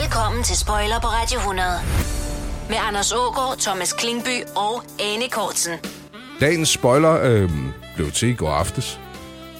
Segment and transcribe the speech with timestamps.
[0.00, 1.68] Velkommen til Spoiler på Radio 100.
[2.68, 5.72] Med Anders Ågaard, Thomas Klingby og Anne Kortsen.
[6.40, 7.50] Dagens spoiler øh,
[7.96, 9.00] blev til i går aftes.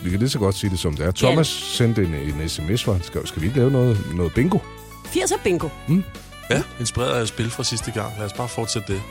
[0.02, 1.10] Vi kan lige så godt sige det, som det er.
[1.10, 4.58] Thomas sendte en, en sms, hvor han skrev, skal vi ikke lave noget, noget bingo?
[5.04, 5.68] 80'er bingo.
[6.52, 8.12] Ja, inspireret af et spil fra sidste gang.
[8.18, 9.02] Lad os bare fortsætte det.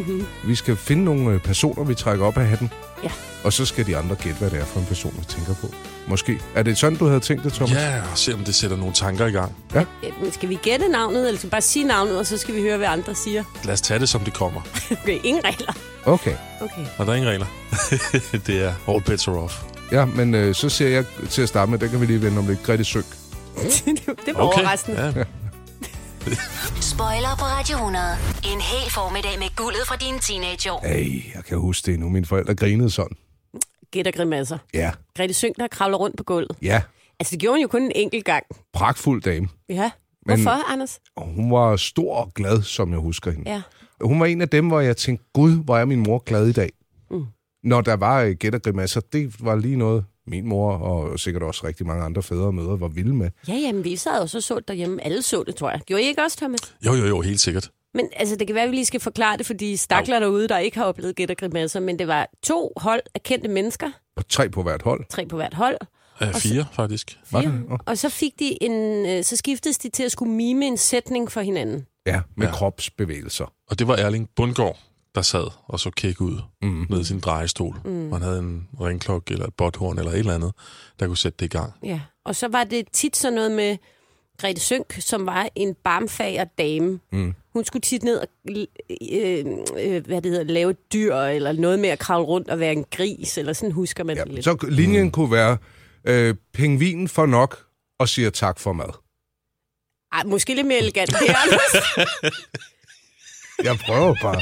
[0.44, 2.72] Vi skal finde nogle øh, personer, vi trækker op af hatten.
[3.04, 3.10] Ja.
[3.44, 5.74] Og så skal de andre gætte, hvad det er for en person, vi tænker på.
[6.08, 6.40] Måske.
[6.56, 7.74] Er det sådan, du havde tænkt det, Thomas?
[7.74, 9.56] Ja, og se om det sætter nogle tanker i gang.
[9.74, 9.84] Ja,
[10.22, 12.62] men skal vi gætte navnet, eller skal vi bare sige navnet, og så skal vi
[12.62, 13.44] høre, hvad andre siger?
[13.64, 14.62] Lad os tage det, som det kommer.
[15.04, 15.74] Okay, ingen regler.
[16.06, 16.36] Okay.
[16.62, 16.86] Okay.
[16.98, 17.46] Og der er ingen regler.
[18.48, 19.62] det er all bets are off.
[19.92, 22.38] Ja, men øh, så ser jeg til at starte med, den kan vi lige vende
[22.38, 22.64] om lidt.
[22.64, 23.06] Grete Sønk.
[24.26, 24.60] det var okay.
[24.60, 25.14] overraskende.
[25.16, 25.24] Ja.
[27.02, 28.04] Spoiler på Radio 100.
[28.54, 30.80] En hel formiddag med guldet fra dine teenageår.
[30.86, 32.10] Ej, jeg kan huske det nu.
[32.10, 33.18] Mine forældre grinede sådan.
[33.92, 34.58] Gæt og grimasser.
[34.74, 36.58] Ja, Grete Sønk, der kravler rundt på gulvet.
[36.62, 36.82] ja.
[37.20, 38.44] Altså, det gjorde hun jo kun en enkelt gang.
[38.74, 39.48] Pragtfuld dame.
[39.70, 39.92] Ja.
[40.26, 41.00] Men- Hvorfor, Anders?
[41.16, 43.52] Og hun var stor og glad, som jeg husker hende.
[43.52, 43.62] Ja.
[44.02, 46.52] Hun var en af dem, hvor jeg tænkte, gud, hvor er min mor glad i
[46.54, 46.70] dag.
[47.12, 47.26] Mm.
[47.64, 51.44] Når der var øh, gæt og grimasser, det var lige noget, min mor og sikkert
[51.44, 53.30] også rigtig mange andre fædre og mødre var vilde med.
[53.48, 55.04] Ja, jamen, vi sad jo så så det derhjemme.
[55.06, 55.82] Alle så det, tror jeg.
[55.86, 56.76] Gjorde I ikke også, Thomas?
[56.86, 57.72] Jo, jo, jo, helt sikkert.
[57.94, 60.58] Men altså, det kan være, at vi lige skal forklare det, fordi stakler derude, der
[60.58, 64.28] ikke har oplevet gæt og grimasser, men det var to hold af kendte mennesker, Og
[64.30, 65.06] tre på hvert hold.
[65.10, 65.78] tre på hvert hold,
[66.22, 67.20] Uh, fire, faktisk.
[67.32, 67.78] Var fire.
[67.86, 71.32] og så fik de en, øh, så skiftedes de til at skulle mime en sætning
[71.32, 71.86] for hinanden.
[72.06, 72.52] Ja, med Ja.
[72.52, 72.58] ja.
[72.58, 73.54] kropsbevægelser.
[73.70, 74.80] Og det var Erling Bundgaard,
[75.16, 76.86] der sad og så kæk ud mm.
[76.90, 77.76] med sin drejestol.
[77.86, 78.12] Mm.
[78.12, 80.52] Han havde en ringklok eller et botthorn eller et eller andet,
[81.00, 81.74] der kunne sætte det i gang.
[81.84, 82.02] Ja.
[82.26, 83.78] Og så var det tit sådan noget med
[84.38, 87.00] Grete Sønk, som var en barmfager dame.
[87.12, 87.34] Mm.
[87.54, 88.28] Hun skulle tit ned og
[89.12, 89.46] øh,
[89.78, 92.72] øh, hvad det hedder, lave et dyr, eller noget med at kravle rundt og være
[92.72, 94.24] en gris, eller sådan husker man Ja.
[94.24, 94.44] det lidt.
[94.44, 95.12] Så linjen mm.
[95.12, 95.58] kunne være,
[96.06, 97.66] øh, pingvinen får nok
[98.00, 98.90] og siger tak for mad.
[100.14, 101.10] Ej, måske lidt mere elegant.
[101.10, 102.02] Det er Anders.
[103.64, 104.42] Jeg prøver bare.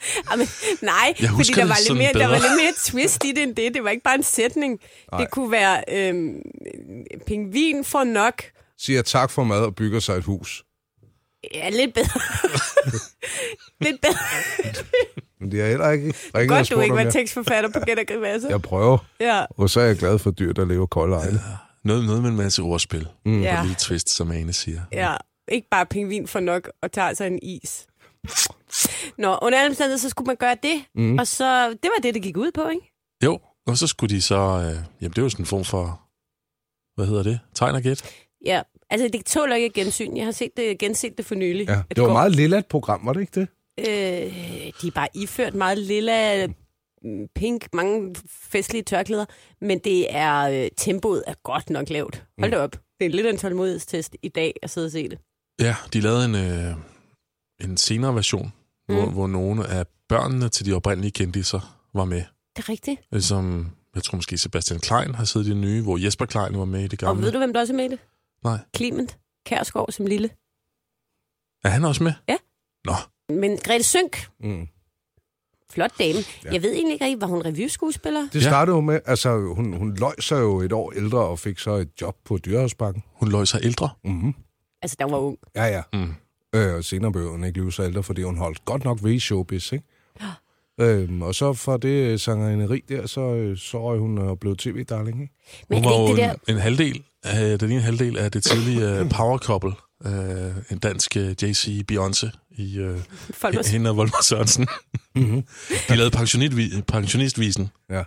[0.30, 0.46] Ej, men,
[0.82, 2.48] nej, Jeg fordi der det var, lidt mere, der var bedre.
[2.48, 3.74] lidt mere twist i det end det.
[3.74, 4.80] Det var ikke bare en sætning.
[5.12, 5.20] Nej.
[5.20, 6.42] Det kunne være, øhm,
[7.26, 8.42] pingvin får nok.
[8.78, 10.64] Siger tak for mad og bygger sig et hus.
[11.54, 12.20] Ja, lidt bedre.
[13.84, 14.18] lidt bedre.
[15.40, 18.04] Men det er heller ikke ringet Godt, du ikke var jeg, tekstforfatter på Gæt og
[18.08, 18.48] Grimasse.
[18.48, 18.98] jeg prøver.
[19.20, 19.44] Ja.
[19.58, 21.40] Og så er jeg glad for dyr, der lever kolde egne.
[21.84, 23.08] Noget, noget med en masse ordspil.
[23.26, 23.42] Mm.
[23.42, 23.58] Ja.
[23.60, 24.80] Og lige twist, som Ane siger.
[24.92, 25.14] ja.
[25.52, 27.86] Ikke bare pingvin får nok og tager sig en is.
[29.18, 30.84] Nå, under alle omstændigheder, så skulle man gøre det.
[30.94, 31.18] Mm.
[31.18, 32.92] Og så, det var det, det gik ud på, ikke?
[33.24, 34.36] Jo, og så skulle de så...
[34.36, 36.00] Øh, jamen, det er jo sådan en form for...
[36.96, 37.40] Hvad hedder det?
[37.54, 38.02] Tegn og gæt?
[38.46, 38.62] Ja.
[38.90, 40.16] Altså, det tåler ikke gensyn.
[40.16, 41.68] Jeg har set det, genset det for nylig.
[41.68, 43.48] Ja, det var går- meget lille et program, var det ikke det?
[43.78, 43.86] Øh,
[44.82, 49.24] de er bare iført meget lilla, mm, pink, mange festlige tørklæder,
[49.60, 52.24] men det er øh, tempoet er godt nok lavt.
[52.38, 52.76] Hold da op.
[53.00, 55.18] Det er lidt en tålmodighedstest i dag at sidde og se det.
[55.60, 56.74] Ja, de lavede en, øh,
[57.60, 58.52] en senere version,
[58.88, 58.94] mm.
[58.94, 62.22] hvor, hvor nogle af børnene til de oprindelige kendiser var med.
[62.56, 63.24] Det er rigtigt.
[63.24, 66.64] Som, jeg tror måske Sebastian Klein har siddet i den nye, hvor Jesper Klein var
[66.64, 67.22] med i det Og gamle.
[67.24, 67.98] ved du, hvem der også er med i det?
[68.44, 68.58] Nej.
[68.76, 70.30] Clement Kærsgaard som lille.
[71.64, 72.12] Er han også med?
[72.28, 72.36] Ja.
[72.84, 72.92] Nå,
[73.34, 74.68] Men Grete Sønk, Mm.
[75.70, 76.18] flot dame.
[76.44, 76.52] Ja.
[76.52, 78.28] Jeg ved egentlig ikke rigtig, var hun revyskuespiller?
[78.32, 81.58] Det startede jo med, altså hun, hun løj sig jo et år ældre og fik
[81.58, 83.02] så et job på Dyrehavsbakken.
[83.14, 83.90] hun løg sig ældre.
[84.04, 84.34] Mm-hmm.
[84.82, 85.38] Altså, der var ung.
[85.56, 85.82] Ja, ja.
[85.92, 86.14] Mm.
[86.54, 89.12] Øh, og senere blev hun ikke blive så ældre, fordi hun holdt godt nok ved
[89.12, 89.84] i showbiz, ikke?
[90.80, 95.22] Øhm, og så for det sangerinderi der, så, øh, så røg hun og blev tv-darling,
[95.22, 95.34] ikke?
[95.68, 96.52] Men Hun er det var ikke det der...
[96.52, 99.72] en, en halvdel, af, den ene halvdel af det tidlige power couple.
[100.04, 100.12] Uh,
[100.72, 102.98] en dansk JC Beyoncé i uh,
[103.30, 103.70] Folk var...
[103.72, 104.66] hende og Volmer Sørensen.
[105.14, 105.42] Mm-hmm.
[105.88, 107.98] De lavede pensionistvi- pensionistvisen, Ja.
[107.98, 108.04] og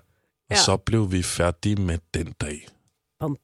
[0.51, 0.55] Ja.
[0.55, 2.67] så blev vi færdige med den dag
[3.23, 3.38] bom.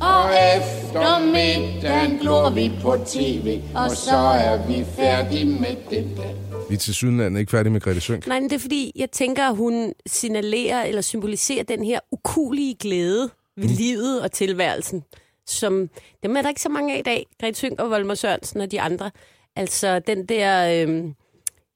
[0.00, 6.32] Og efter glor vi på tv, og så er vi færdige med det der.
[6.68, 8.26] Vi er til sydenland ikke færdige med Grete Sønk.
[8.26, 12.74] Nej, men det er fordi, jeg tænker, at hun signalerer eller symboliserer den her ukulige
[12.74, 13.74] glæde ved mm.
[13.78, 15.04] livet og tilværelsen,
[15.46, 15.90] som
[16.22, 18.70] dem er der ikke så mange af i dag, Grete Sønk og Volmer Sørensen og
[18.70, 19.10] de andre.
[19.56, 20.86] Altså den der...
[20.88, 21.04] Øh,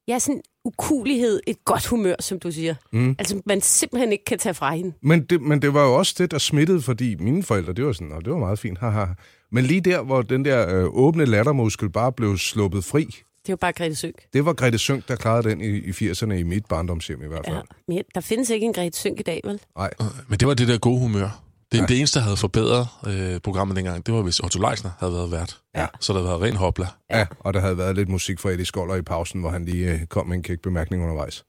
[0.07, 2.75] ja, sådan ukulighed, et godt humør, som du siger.
[2.93, 3.15] Mm.
[3.19, 4.93] Altså man simpelthen ikke kan tage fra hende.
[5.01, 7.93] Men det, men det var jo også det, der smittede, fordi mine forældre, det var
[7.93, 9.05] sådan, og det var meget fint, haha.
[9.51, 13.03] Men lige der, hvor den der øh, åbne lattermuskel bare blev sluppet fri,
[13.45, 14.15] Det jo bare Grete Sønk.
[14.33, 17.45] det var Grete Sønk, der klarede den i, i 80'erne i mit barndomshjem i hvert
[17.45, 17.55] fald.
[17.55, 17.61] Ja.
[17.87, 19.59] Men der findes ikke en Grete Sønk i dag, vel?
[19.77, 19.91] Nej.
[20.27, 21.39] Men det var det der gode humør.
[21.73, 21.85] Det, ja.
[21.85, 25.31] det eneste, der havde forbedret øh, programmet dengang, det var, hvis Otto Leisner havde været
[25.31, 25.59] vært.
[25.75, 25.87] Ja.
[25.99, 26.87] Så der havde været ren hopla.
[27.09, 29.91] Ja, og der havde været lidt musik fra Eddie Skoller i pausen, hvor han lige
[29.91, 31.43] øh, kom med en kæk bemærkning undervejs.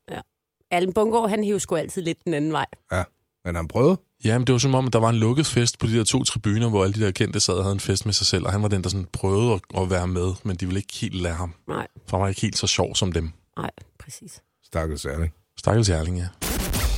[0.70, 2.66] Allen Bungård, han hiver sgu altid lidt den anden vej.
[2.92, 3.02] Ja,
[3.44, 3.96] men han prøvede.
[4.24, 6.24] Jamen, det var som om, at der var en lukket fest på de der to
[6.24, 8.52] tribuner, hvor alle de der kendte sad og havde en fest med sig selv, og
[8.52, 11.14] han var den, der sådan prøvede at, at være med, men de ville ikke helt
[11.22, 11.54] lade ham.
[11.68, 13.30] Nej, For han var ikke helt så sjov som dem.
[13.56, 14.42] nej, præcis.
[14.66, 15.30] Stakkels ærlig.
[15.58, 16.26] Stakkels Erling, ja.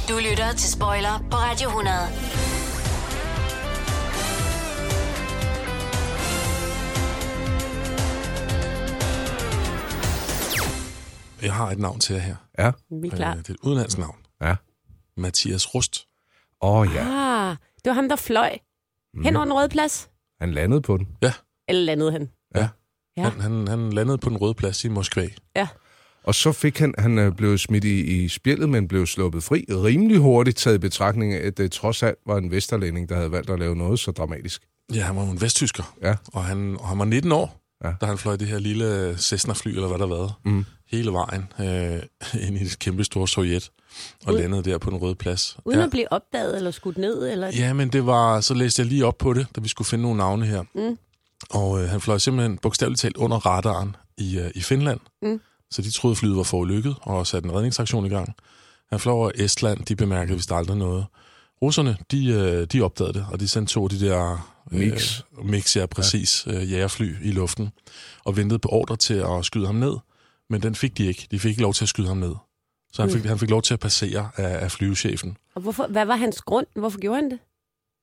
[0.09, 2.56] Du lytter til Spoiler på Radio 100.
[11.47, 12.37] Jeg har et navn til jer her.
[12.59, 12.73] Ja.
[13.03, 13.31] Vi er klar.
[13.33, 14.17] Øh, det er et udenlandsk navn.
[14.43, 14.57] Ja.
[15.17, 16.07] Mathias Rust.
[16.63, 17.05] Åh oh, ja,
[17.51, 18.59] Ah, det var ham, der fløj
[19.25, 20.09] hen over den røde plads.
[20.41, 21.09] han landede på den.
[21.69, 22.29] Eller landede han?
[22.55, 22.69] Ja.
[23.17, 23.23] Ja.
[23.31, 25.29] Han, han, han landede på den røde plads i Moskva.
[25.57, 25.69] Ja.
[26.25, 29.65] Og så fik han, han øh, blev smidt i, i spjældet, men blev sluppet fri
[29.71, 33.33] rimelig hurtigt, taget i betragtning af, at det trods alt var en vesterlænding, der havde
[33.33, 34.63] valgt at lave noget så dramatisk.
[34.95, 35.95] Ja, han var en vesttysker.
[36.03, 36.17] Ja.
[36.33, 37.89] Og han, og han var 19 år, Ja.
[37.89, 37.95] ja.
[38.01, 40.65] da han fløj det her lille Cessna-fly, eller hvad der var, Mm.
[40.91, 42.03] Hele vejen øh,
[42.49, 43.71] ind i det kæmpe store Sovjet,
[44.27, 45.57] og Ud- landede der på den røde plads.
[45.65, 45.85] Uden ja.
[45.85, 47.33] at blive opdaget eller skudt ned?
[47.33, 47.49] Eller...
[47.49, 50.03] Ja, men det var, så læste jeg lige op på det, da vi skulle finde
[50.03, 50.63] nogle navne her.
[50.75, 50.99] Mm.
[51.51, 55.01] Og øh, han fløj simpelthen bogstaveligt talt under radaren i, øh, i Finland.
[55.23, 55.41] Mm.
[55.71, 58.35] Så de troede, flyet var forulykket og satte en redningsaktion i gang.
[58.91, 61.07] Han fløj over Estland, de bemærkede vist aldrig noget.
[61.63, 64.53] Russerne, de, øh, de opdagede det, og de sendte to af de der...
[64.71, 65.21] Mix.
[65.39, 66.47] Øh, mix, ja, præcis.
[66.47, 66.53] Ja.
[66.53, 67.71] Øh, jægerfly i luften.
[68.25, 69.93] Og ventede på ordre til at skyde ham ned.
[70.51, 71.27] Men den fik de ikke.
[71.31, 72.35] De fik ikke lov til at skyde ham ned.
[72.93, 73.17] Så han Mm.
[73.17, 75.37] fik, han fik lov til at passere af, af flyvechefen.
[75.55, 76.67] Og hvorfor, hvad var hans grund?
[76.77, 77.39] Hvorfor gjorde han det?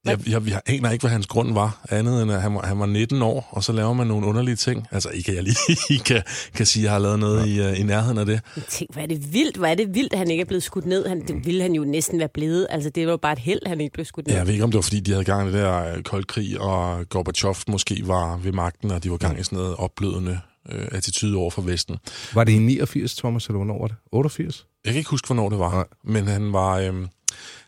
[0.05, 2.79] Jeg, jeg, jeg aner ikke, hvad hans grund var, andet end at han var, han
[2.79, 4.87] var 19 år, og så laver man nogle underlige ting.
[4.91, 6.23] Altså ikke, at jeg lige kan,
[6.55, 8.41] kan sige, at jeg har lavet noget i, uh, i nærheden af det.
[8.55, 10.63] Jeg tænkte, hvor er det vildt, hvor er det vildt, at han ikke er blevet
[10.63, 11.07] skudt ned.
[11.07, 12.67] Han, det ville han jo næsten være blevet.
[12.69, 14.35] Altså, det var jo bare et held, at han ikke blev skudt ned.
[14.35, 16.23] Jeg ved ikke, om det var, fordi de havde gang i det der øh, kold
[16.25, 20.39] krig, og Gorbachev måske var ved magten, og de var gang i sådan noget opblødende
[20.71, 21.97] øh, attitude over for Vesten.
[22.33, 23.95] Var det i 89, Thomas, eller hvornår var det?
[24.11, 24.65] 88?
[24.85, 25.85] Jeg kan ikke huske, hvornår det var, Nej.
[26.03, 26.77] men han var...
[26.79, 26.93] Øh,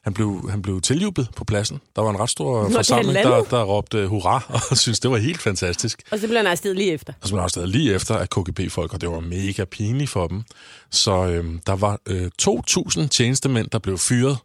[0.04, 1.80] han blev, han blev tiljublet på pladsen.
[1.96, 5.42] Der var en ret stor forsamling, der, der råbte hurra, og syntes, det var helt
[5.42, 6.02] fantastisk.
[6.12, 7.14] Og så blev han arresteret lige efter.
[7.22, 10.28] Og så blev han også lige efter af KGB-folk, og det var mega pinligt for
[10.28, 10.44] dem.
[10.92, 14.38] Så øhm, der var øh, 2.000 tjenestemænd, der blev fyret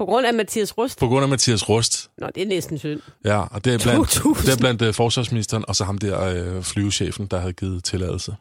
[0.00, 0.98] På grund af Mathias Rust.
[0.98, 2.10] på grund af Mathias Rust.
[2.18, 3.00] Nå, det er næsten synd.
[3.24, 4.46] Ja, og det er blandt, 2.000?
[4.46, 8.36] det er blandt øh, forsvarsministeren, og så ham der øh, flyvechefen, der havde givet tilladelse.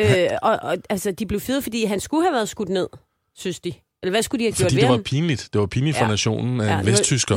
[0.00, 2.88] Øh, og, og, altså, de blev fyret, fordi han skulle have været skudt ned,
[3.34, 3.72] synes de.
[4.06, 5.02] Eller hvad skulle de have gjort Fordi ved det var ham?
[5.02, 5.48] pinligt.
[5.52, 6.10] Det var pinligt for Ja.
[6.10, 7.36] nationen, at Ja, en vesttysker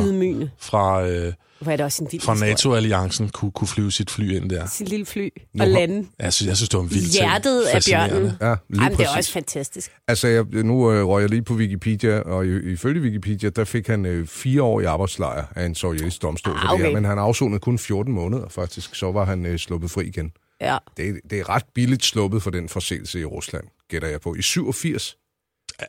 [0.59, 2.49] fra, øh, Hvor er det også en vild fra historie.
[2.51, 4.67] NATO-alliancen kunne, kunne flyve sit fly ind der.
[4.67, 6.07] Sin lille fly Nu og har- lande.
[6.19, 7.13] Jeg synes, jeg synes det var en vild ting.
[7.13, 8.15] Hjertet af Fascinerende.
[8.15, 8.31] bjørnen.
[8.41, 9.17] Ja, lige Jamen, det er præcis.
[9.17, 9.91] også fantastisk.
[10.07, 13.87] Altså, jeg, nu øh, røg jeg lige på Wikipedia, og i- ifølge Wikipedia, der fik
[13.87, 16.93] han øh, fire år i arbejdslejr af en sovjetisk domstol Ah, for det her, okay.
[16.95, 18.95] men han afsonede kun 14 måneder, faktisk.
[18.95, 20.31] Så var han øh, sluppet fri igen.
[20.61, 20.77] Ja.
[20.97, 24.35] Det, er- det er ret billigt sluppet for den forseelse i Rusland, gætter jeg på.
[24.35, 25.15] I 87.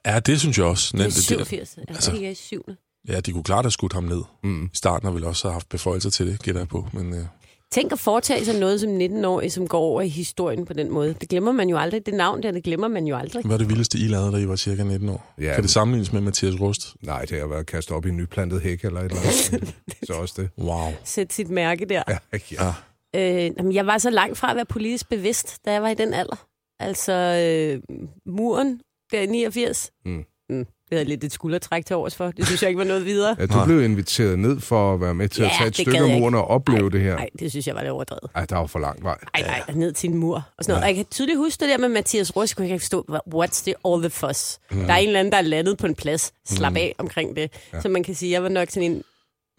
[0.07, 0.97] Ja, det synes jeg også.
[0.97, 1.51] Det er 87.
[1.51, 2.77] Jeg altså- altså, jeg er i syvende.
[3.09, 4.23] Ja, de kunne klart have skudt ham ned.
[4.45, 4.65] Mm.
[4.65, 6.87] I starten har vi også have haft beføjelser til det, gætter jeg på.
[6.93, 7.25] Men øh,
[7.73, 11.15] Tænk at foretage sig noget som 19-årig, som går over i historien på den måde.
[11.21, 12.07] Det glemmer man jo aldrig.
[12.07, 13.45] Det navn der, det glemmer man jo aldrig.
[13.45, 15.35] hvad er det vildeste, I lavede, da I var cirka 19 år?
[15.39, 16.95] Ja, kan det sammenlignes med Mathias Rust?
[17.03, 19.75] Nej, det har været kastet op i en nyplantet hæk eller et eller andet.
[20.07, 20.49] så også det.
[20.59, 20.93] Wow.
[21.05, 22.03] Sæt sit mærke der.
[22.09, 22.19] Ja,
[22.53, 22.75] ja.
[23.15, 23.45] Ja.
[23.45, 25.95] Øh, jamen, jeg var så langt fra at være politisk bevidst, da jeg var i
[25.95, 26.47] den alder.
[26.81, 27.97] Altså, øh,
[28.27, 28.81] muren,
[29.13, 29.91] der i 89.
[30.05, 30.25] Mm.
[30.51, 30.57] Mm.
[30.59, 32.31] Det havde lidt et skuldertræk til overs for.
[32.31, 33.37] Det synes jeg ikke var noget videre.
[33.39, 33.65] ja du Nej.
[33.67, 36.35] blev inviteret ned for at være med til at Ja, tage et stykke jeg muren
[36.35, 37.17] og opleve det her.
[37.17, 38.31] Nej, det synes jeg var lidt overdrevet.
[38.35, 39.19] Ej, der var for lang vej.
[39.35, 40.83] Ej, nej, ned til en mur og sådan noget.
[40.83, 42.51] Og jeg kan tydeligt huske det der med Mathias Rus.
[42.51, 44.59] Jeg kunne ikke forstå, hvad- what's the all the fuss?
[44.71, 44.79] Mm.
[44.81, 46.33] Der er en eller anden, der er landet på en plads.
[46.49, 47.53] Slap af omkring det.
[47.73, 47.81] Ja.
[47.81, 49.03] Så man kan sige, jeg var nok sådan en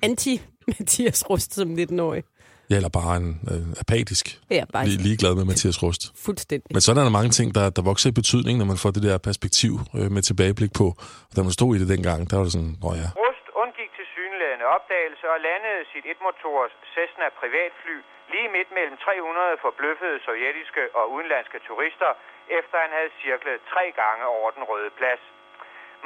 [0.05, 2.23] anti-Mathias Rust som 19-årig.
[2.71, 4.25] Ja, eller bare en øh, apatisk.
[4.57, 6.03] Ja, bare Lige, ligeglad med Mathias Rust.
[6.25, 6.69] fuldstændig.
[6.75, 9.03] Men sådan er der mange ting, der, der vokser i betydning, når man får det
[9.07, 10.87] der perspektiv øh, med tilbageblik på.
[11.29, 13.09] Og da man stod i det dengang, der var det sådan, åh ja.
[13.21, 17.97] Rust undgik til synlædende opdagelse og landede sit etmotors Cessna privatfly
[18.33, 22.11] lige midt mellem 300 forbløffede sovjetiske og udenlandske turister,
[22.59, 25.23] efter han havde cirklet tre gange over den røde plads.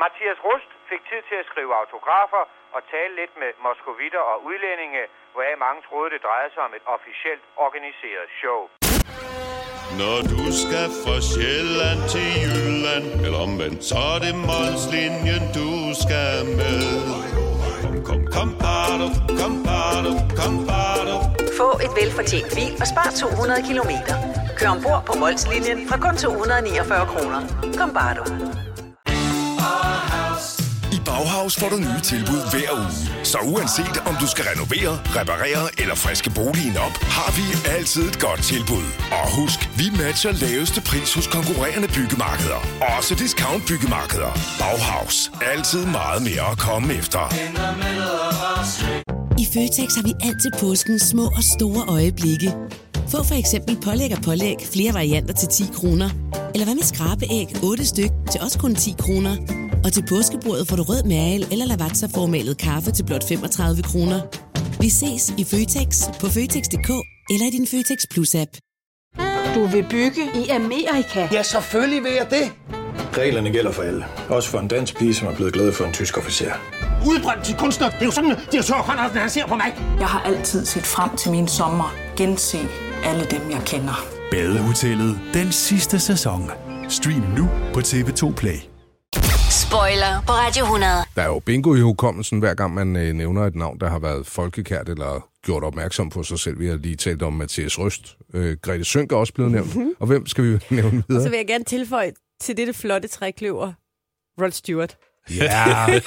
[0.03, 2.43] Mathias Rust fik tid til at skrive autografer
[2.75, 5.03] og tale lidt med moskovitter og udlændinge,
[5.35, 8.61] hvoraf mange troede, det drejede sig om et officielt organiseret show.
[10.01, 15.69] Når du skal fra Sjælland til Jylland Eller omvendt, så er det Molslinjen, du
[16.03, 16.81] skal med
[17.83, 19.07] Kom, kom, kom, bado,
[19.39, 21.15] kom, bado, kom, bado.
[21.59, 24.15] Få et velfortjent bil og spar 200 kilometer.
[24.57, 27.41] Kør ombord på Molslinjen fra kun 249 kroner.
[27.79, 28.23] Kom bare du.
[31.05, 33.25] Bauhaus får du nye tilbud hver uge.
[33.31, 37.45] Så uanset om du skal renovere, reparere eller friske boligen op, har vi
[37.77, 38.87] altid et godt tilbud.
[39.19, 42.59] Og husk, vi matcher laveste pris hos konkurrerende byggemarkeder.
[42.97, 44.31] Også discount byggemarkeder.
[44.61, 45.31] Bauhaus.
[45.53, 47.23] Altid meget mere at komme efter.
[49.43, 52.49] I Føtex har vi altid påskens små og store øjeblikke.
[53.11, 56.09] Få for eksempel pålæg og pålæg flere varianter til 10 kroner.
[56.53, 59.35] Eller hvad med skrabeæg 8 styk til også kun 10 kroner.
[59.83, 64.19] Og til påskebordet får du rød mal eller lavatserformalet kaffe til blot 35 kroner.
[64.79, 66.89] Vi ses i Føtex på Føtex.dk
[67.29, 68.51] eller i din Føtex Plus-app.
[69.55, 71.27] Du vil bygge i Amerika?
[71.31, 72.51] Ja, selvfølgelig vil jeg det.
[73.17, 74.05] Reglerne gælder for alle.
[74.29, 76.51] Også for en dansk pige, som er blevet glad for en tysk officer.
[77.07, 77.89] Udbrændt til kunstner.
[77.89, 79.73] Det er jo sådan, at de har tørt, han ser på mig.
[79.99, 81.95] Jeg har altid set frem til min sommer.
[82.17, 82.59] Gense
[83.05, 84.05] alle dem, jeg kender.
[84.31, 86.51] Badehotellet den sidste sæson.
[86.89, 88.57] Stream nu på TV2 Play.
[89.49, 90.91] Spoiler på Radio 100.
[91.15, 93.99] Der er jo bingo i hukommelsen, hver gang man øh, nævner et navn, der har
[93.99, 96.59] været folkekært eller gjort opmærksom på sig selv.
[96.59, 98.17] Vi har lige talt om Mathias Røst.
[98.33, 99.75] Øh, Grete Sønk er også blevet nævnt.
[99.75, 99.93] Mhm.
[99.99, 101.23] Og hvem skal vi nævne Og videre?
[101.23, 103.73] så vil jeg gerne tilføje til dette flotte trækløver,
[104.41, 104.97] Rod Stewart.
[105.29, 105.85] Ja.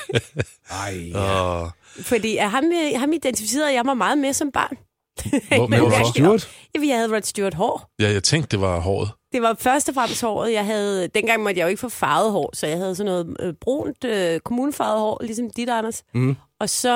[0.70, 1.64] Ej, ja.
[2.02, 4.76] Fordi af ham, øh, ham identificerede jeg mig meget med som barn.
[5.22, 5.96] Hvor, hvorfor?
[5.96, 6.48] jeg- Stewart?
[6.74, 7.90] Jamen, jeg havde Rod Stewart hår.
[8.00, 9.10] Ja, jeg tænkte, det var håret.
[9.32, 10.52] Det var først og fremmest håret.
[10.52, 13.36] Jeg havde, dengang måtte jeg jo ikke få farvet hår, så jeg havde sådan noget
[13.40, 16.02] øh, brunt øh, kommunefarvet hår, ligesom dit, Anders.
[16.14, 16.36] Mm.
[16.60, 16.94] Og så,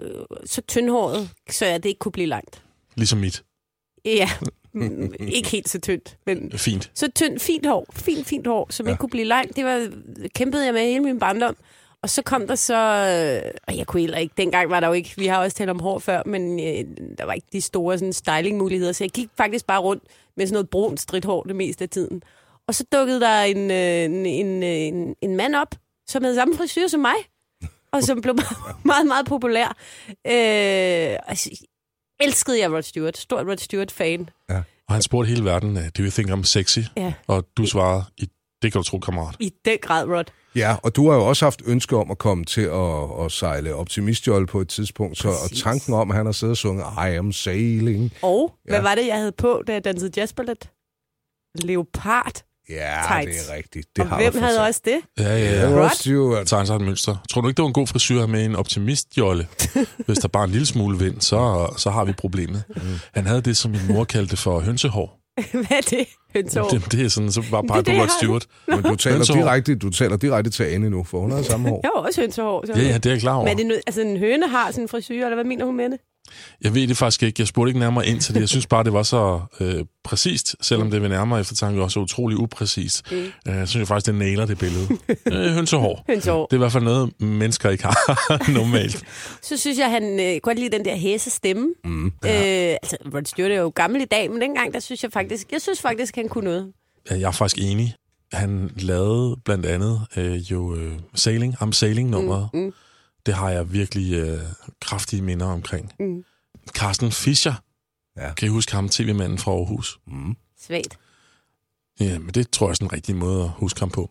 [0.00, 0.08] øh,
[0.46, 2.62] så tyndhåret, så jeg det ikke kunne blive langt.
[2.96, 3.42] Ligesom mit.
[4.04, 4.30] Ja,
[4.74, 6.90] mm, ikke helt så tyndt, men Fint.
[6.94, 8.92] så tyndt, fint hår, fint, fint hår, som ja.
[8.92, 9.56] ikke kunne blive langt.
[9.56, 9.88] Det var,
[10.34, 11.56] kæmpede jeg med hele min barndom.
[12.02, 12.74] Og så kom der så,
[13.44, 15.70] øh, og jeg kunne heller ikke, dengang var der jo ikke, vi har også talt
[15.70, 16.84] om hår før, men øh,
[17.18, 20.02] der var ikke de store sådan, styling-muligheder, så jeg gik faktisk bare rundt
[20.36, 22.22] med sådan noget brunt stridthår det meste af tiden.
[22.68, 25.74] Og så dukkede der en, øh, en, en, en, en mand op,
[26.08, 27.14] som havde samme frisyr som mig,
[27.92, 28.34] og som blev
[28.84, 29.76] meget, meget populær.
[30.08, 31.50] Øh, altså,
[32.20, 34.28] elskede jeg Rod Stewart, stor Rod Stewart-fan.
[34.88, 36.78] Og han spurgte hele verden, uh, do you think I'm sexy?
[36.96, 37.12] Ja.
[37.26, 38.28] Og du svarede, "I-
[38.62, 39.36] det kan du tro, kammerat.
[39.40, 40.24] I den grad, Rod.
[40.56, 43.74] Ja, og du har jo også haft ønske om at komme til at, at sejle
[43.74, 45.62] optimistjolle på et tidspunkt, så, og Præcis.
[45.62, 48.12] tanken tanken om, at han har siddet og sunget I am sailing.
[48.22, 48.82] Og hvad Ja.
[48.82, 50.70] var det, jeg havde på, da jeg dansede jazzballet?
[51.62, 52.42] Leopard.
[52.70, 53.46] Ja, Tights.
[53.46, 53.88] det er rigtigt.
[53.96, 54.98] Det og har hvem havde også det?
[55.18, 55.82] Ja, ja, Ja.
[55.82, 56.46] Rod Stewart.
[56.46, 57.16] Tegner sig et mønster.
[57.30, 59.48] Tror du ikke, det var en god frisyr med en optimistjolle?
[60.06, 62.62] Hvis der bare er en lille smule vind, så, så har vi problemet.
[62.68, 62.82] Mm.
[63.14, 65.18] Han havde det, som min mor kaldte for hønsehår.
[65.52, 66.06] hvad er det?
[66.34, 66.68] Hønsehår.
[66.68, 68.08] Det, det er sådan, så bare er det, på Rod.
[68.18, 68.46] Stewart.
[68.68, 69.40] Men du taler, Hønsehår.
[69.40, 71.80] direkte, du taler direkte til Anne nu, for hun har samme hår.
[71.82, 72.66] Jeg har også hønsehår.
[72.66, 73.44] Så Ja, ja, det er jeg klar over.
[73.44, 75.76] Men er det noget, altså en høne har sådan en frisyr, eller hvad mener hun
[75.76, 75.98] med det?
[76.62, 77.40] Jeg ved det faktisk ikke.
[77.40, 78.40] Jeg spurgte ikke nærmere ind til det.
[78.40, 82.04] Jeg synes bare, det var så øh, præcist, selvom det ved nærmere eftertanke også er
[82.04, 83.12] utrolig upræcist.
[83.12, 83.16] Mm.
[83.18, 84.88] Øh, jeg synes jeg faktisk, det nailer det billede.
[85.32, 86.04] øh, hønsehår.
[86.06, 86.46] Hønsehår.
[86.46, 89.04] Det er i hvert fald noget, mennesker ikke har normalt.
[89.42, 91.68] Så synes jeg, han øh, godt lide den der hæse stemme.
[91.84, 92.06] Mm.
[92.06, 95.52] Øh, altså, Rod Stewart er jo gammel i dag, men dengang, der synes jeg faktisk,
[95.52, 96.72] jeg synes faktisk, han kunne noget.
[97.10, 97.94] Ja, Jeg er faktisk enig.
[98.32, 102.48] Han lavede blandt andet øh, jo øh, Sailing, Am Sailing-nummeret.
[102.54, 102.72] Mm, mm.
[103.26, 104.40] Det har jeg virkelig øh,
[104.80, 105.92] kraftige minder omkring.
[106.00, 106.24] Mm.
[106.68, 107.54] Carsten Fischer.
[108.16, 108.34] Ja.
[108.34, 109.98] Kan I huske ham, tv-manden fra Aarhus?
[110.06, 110.36] Mm.
[110.60, 110.98] Svagt.
[112.00, 114.10] Ja, men det tror jeg er sådan en rigtig måde at huske ham på.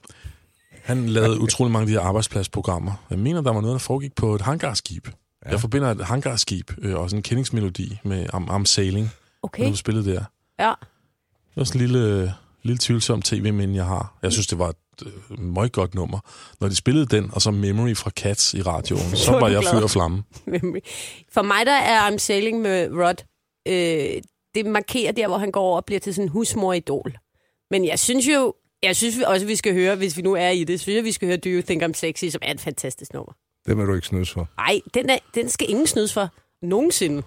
[0.83, 3.05] Han lavede utrolig mange af de her arbejdspladsprogrammer.
[3.09, 5.07] Jeg mener, der var noget, der foregik på et hangarskib.
[5.45, 5.49] Ja.
[5.49, 9.09] Jeg forbinder et hangarskib øh, og sådan en kendingsmelodi med Am, Am Sailing.
[9.41, 9.63] Okay.
[9.63, 10.23] Når du spillede der.
[10.59, 10.73] Ja.
[11.49, 14.17] Det var sådan en lille, lille tvivlsom tv-minde, jeg har.
[14.21, 16.19] Jeg synes, det var et øh, meget godt nummer.
[16.61, 19.83] Når de spillede den, og så Memory fra Cats i radioen, så var jeg fyr
[19.83, 20.23] og flamme.
[21.33, 23.23] For mig, der er I'm Sailing med Rod,
[23.67, 24.21] øh,
[24.55, 27.17] det markerer der, hvor han går over og bliver til sådan en husmoridol.
[27.71, 28.53] Men jeg synes jo,
[28.83, 31.11] jeg synes også, vi skal høre, hvis vi nu er i det, synes jeg, vi
[31.11, 33.33] skal høre Do You Think I'm Sexy, som er et fantastisk nummer.
[33.65, 34.49] Det vil du ikke snydes for.
[34.57, 36.29] Nej, den, er, den skal ingen snydes for.
[36.61, 37.23] Nogensinde.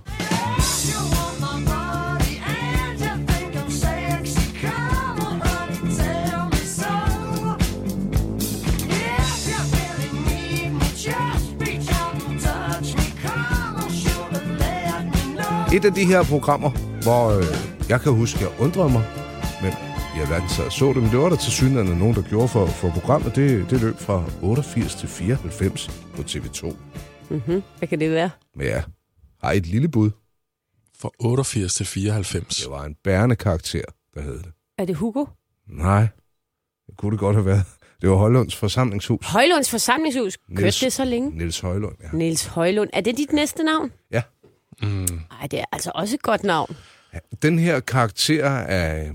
[15.77, 16.71] Et af de her programmer,
[17.03, 17.45] hvor øh,
[17.89, 19.05] jeg kan huske, jeg undrede mig,
[19.63, 19.73] men
[20.19, 22.67] jeg verden så, så det, men det var der til synligheden nogen, der gjorde for,
[22.67, 23.37] for programmet.
[23.37, 26.77] Det, det løb fra 88 til 94 på TV2.
[27.31, 27.63] Mm-hmm.
[27.79, 28.31] Hvad kan det være?
[28.61, 28.83] Ja,
[29.43, 30.11] har et lille bud.
[30.99, 32.57] Fra 88 til 94.
[32.57, 33.83] Det var en bærende karakter,
[34.15, 34.53] der hed det.
[34.79, 35.25] Er det Hugo?
[35.69, 36.07] Nej,
[36.87, 37.65] det kunne det godt have været.
[38.01, 39.27] Det var Højlunds forsamlingshus.
[39.27, 40.37] Højlunds forsamlingshus.
[40.57, 41.31] Kørte Niels- det så længe?
[41.39, 42.09] Niels Højlund, ja.
[42.17, 42.91] Niels Højlund.
[42.93, 43.93] Er det dit næste navn?
[44.11, 44.23] Ja.
[44.83, 44.89] Mm.
[45.31, 46.77] Nej, det er altså også et godt navn.
[47.43, 49.11] Den her karakter af,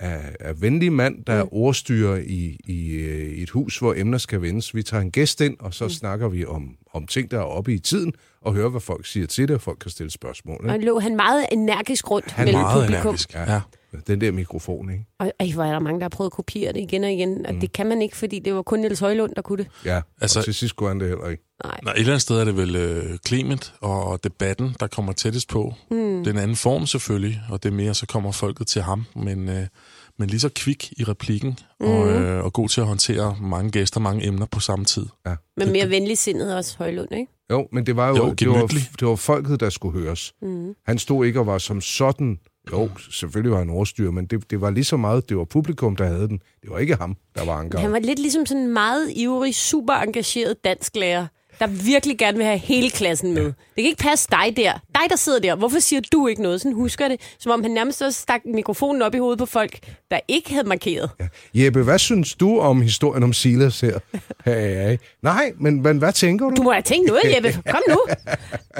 [0.00, 1.48] af, af venlig mand, der mm.
[1.52, 4.74] ordstyrer i, i, øh, i et hus, hvor emner skal vendes.
[4.74, 5.90] Vi tager en gæst ind, og så mm.
[5.90, 9.26] snakker vi om, om ting, der er oppe i tiden, og hører, hvad folk siger
[9.26, 10.66] til det, og folk kan stille spørgsmål.
[10.68, 10.86] Og Ikke?
[10.86, 13.08] lå han meget energisk rundt Han er mellem meget publikum.
[13.08, 13.60] energisk, ja.
[14.06, 15.04] Den der mikrofon, ikke?
[15.20, 17.46] Og ej, hvor er der mange, der har prøvet at kopiere det igen og igen.
[17.46, 17.60] Og mm.
[17.60, 19.70] det kan man ikke, fordi det var kun Niels Højlund, der kunne det.
[19.84, 21.42] Ja, altså, og til sidst kunne han det heller ikke.
[21.64, 21.78] Nej.
[21.82, 25.48] Nå, et eller andet sted er det vel øh, Clement og, debatten, der kommer tættest
[25.48, 25.74] på.
[25.90, 25.96] Mm.
[25.96, 29.04] Det er en anden form selvfølgelig, og det er mere, så kommer folket til ham.
[29.16, 29.66] Men, øh,
[30.18, 31.86] men lige så kvik i replikken, mm.
[31.86, 32.14] og, Mhm.
[32.22, 35.06] øh, og god til at håndtere mange gæster, mange emner på samme tid.
[35.26, 35.34] Ja.
[35.56, 37.32] Men mere venlig sindet også Højlund, ikke?
[37.50, 38.66] Jo, men det var jo, Jo, det, var,
[39.00, 40.32] det var folket, der skulle høres.
[40.42, 40.74] Mm.
[40.86, 42.38] Han stod ikke og var som sådan...
[42.72, 45.96] Jo, selvfølgelig var han overstyr, men det, det var lige så meget, det var publikum,
[45.96, 46.40] der havde den.
[46.62, 47.78] Det var ikke ham, der var anker.
[47.78, 51.26] Han var lidt ligesom sådan en meget ivrig, super engageret dansklærer,
[51.58, 53.44] der virkelig gerne vil have hele klassen med.
[53.44, 54.72] Det kan ikke passe dig der.
[54.94, 55.54] Dig, der sidder der.
[55.54, 56.60] Hvorfor siger du ikke noget?
[56.60, 57.20] Sådan husker det.
[57.38, 59.78] Som om han nærmest også stak mikrofonen op i hovedet på folk,
[60.10, 61.10] der ikke havde markeret.
[61.54, 63.98] Jeppe, hvad synes du om historien om Silas her?
[64.46, 64.96] Ja, ja.
[65.22, 66.56] Nej, men, men hvad tænker du?
[66.56, 67.62] Du må have tænkt noget, Jeppe.
[67.70, 67.96] Kom nu.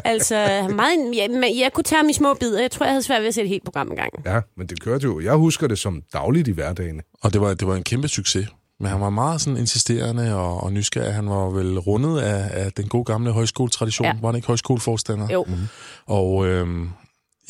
[0.05, 2.61] Altså, han meget, jeg, men jeg kunne tage ham i små bidder.
[2.61, 4.11] Jeg tror, jeg havde svært ved at se et helt program engang.
[4.26, 5.21] Ja, men det kørte jo.
[5.21, 7.00] Jeg husker det som dagligt i hverdagen.
[7.23, 8.49] Og det var, det var en kæmpe succes.
[8.83, 11.15] Men han var meget sådan insisterende og, og nysgerrig.
[11.15, 14.07] Han var vel rundet af, af den gode gamle højskoletradition.
[14.07, 14.15] Ja.
[14.21, 15.29] Var han ikke højskoleforstander?
[15.33, 15.45] Jo.
[15.49, 15.69] Mm-hmm.
[16.07, 16.91] Og øhm,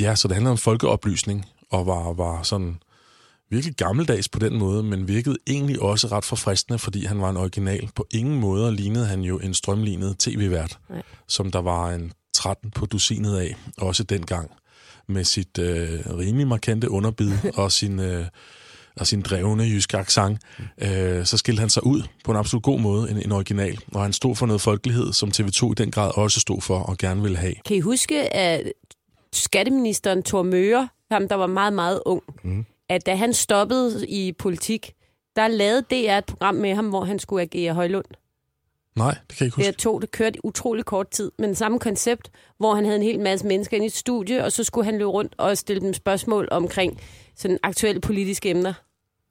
[0.01, 2.77] ja, så det handlede om folkeoplysning, og var, var sådan
[3.51, 7.37] virkelig gammeldags på den måde, men virkede egentlig også ret forfriskende, fordi han var en
[7.37, 7.91] original.
[7.95, 11.03] På ingen måder lignede han jo en strømlignet tv-vært, Nej.
[11.29, 14.51] som der var en 13 på dusinet af, også dengang,
[15.09, 18.01] med sit øh, rimelig markante underbid og sin...
[18.01, 18.27] Øh,
[18.97, 20.39] og sin drevne jyske accent,
[20.79, 23.79] øh, så skilte han sig ud på en absolut god måde, en, en original.
[23.95, 26.99] Og han stod for noget folkelighed, som TV2 i den grad også stod for og
[26.99, 27.55] gerne ville have.
[27.67, 28.73] Kan I huske, at
[29.33, 32.65] skatteministeren Thor Møre, ham der var meget, meget ung, mm.
[32.89, 34.93] at da han stoppede i politik,
[35.37, 38.05] der lavede DR et program med ham, hvor han skulle agere Højlund.
[38.97, 39.67] Nej, det kan jeg ikke huske.
[39.67, 43.03] Det to, det kørte i utrolig kort tid, men samme koncept, hvor han havde en
[43.03, 45.83] hel masse mennesker inde i et studie, og så skulle han løbe rundt og stille
[45.83, 47.01] dem spørgsmål omkring
[47.37, 48.73] sådan aktuelle politiske emner.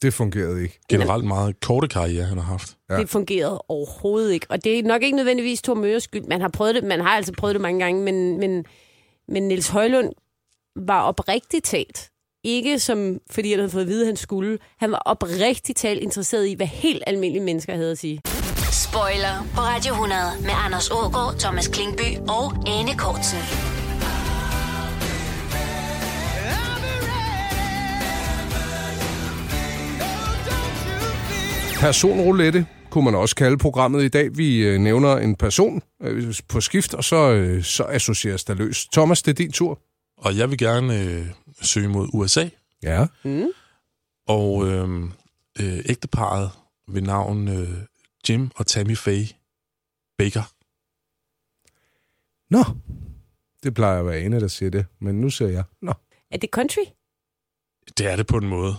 [0.02, 0.80] Det fungerede ikke.
[0.90, 2.78] Generelt meget korte karriere, han har haft.
[2.90, 2.98] Ja.
[2.98, 4.48] Det fungerede overhovedet ikke.
[4.50, 6.24] Og det er nok ikke nødvendigvis Thor Møres skyld.
[6.24, 8.66] Man har, prøvet det, man har altså prøvet det mange gange, men, men,
[9.28, 10.14] men Niels Højlund
[10.76, 12.10] var oprigtigt talt.
[12.44, 14.58] Ikke som, fordi han havde fået at vide, at han skulle.
[14.78, 18.22] Han var oprigtigt talt interesseret i, hvad helt almindelige mennesker havde at sige.
[18.72, 23.71] Spoiler på Radio 100 med Anders Ågaard, Thomas Klingby og Anne Kortsen.
[31.82, 34.38] Personroulette kunne man også kalde programmet i dag.
[34.38, 38.88] Vi øh, nævner en person øh, på skift, og så, øh, så associeres der løs.
[38.94, 39.80] Thomas, det er din tur.
[40.18, 41.26] Og jeg vil gerne øh,
[41.62, 42.50] søge mod USA.
[42.84, 43.08] Ja.
[43.24, 43.48] Mm.
[44.28, 45.04] Og øh,
[45.60, 46.52] øh, ægteparet
[46.88, 47.78] ved navn øh,
[48.30, 49.28] Jim og Tammy Faye
[50.18, 50.54] Baker.
[52.54, 52.64] Nå,
[53.64, 55.94] det plejer at være ene, der siger det, men nu siger jeg, nå.
[56.32, 56.86] Er det country?
[57.98, 58.76] Det er det på en måde.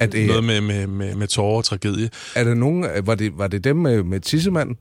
[0.00, 2.10] Er det, Noget med, med, med, med tårer og tragedie.
[2.34, 4.76] er der nogen, var det, var det dem med, med tissemanden?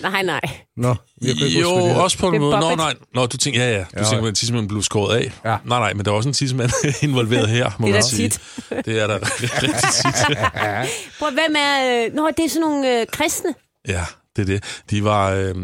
[0.00, 0.40] Nej, nej.
[0.76, 2.60] Nå, jeg kan Jo, huske, også på en er måde.
[2.60, 2.94] Nå, nej.
[3.14, 3.78] Nå, du tænker, ja, ja.
[3.78, 5.32] Du Ja, tænker, at en tissemand blev skåret af.
[5.44, 5.56] Ja.
[5.64, 6.70] Nej, nej, men der er også en tissemand
[7.02, 8.28] involveret her, må Det er man da sige.
[8.28, 8.40] tit.
[8.86, 10.38] Det er der rigtig tit.
[11.18, 12.04] Prøv, hvem er...
[12.06, 12.14] Øh...
[12.14, 13.54] Nå, det er sådan nogle øh, kristne.
[13.88, 14.04] Ja,
[14.36, 14.80] det er det.
[14.90, 15.54] De var øh, øh,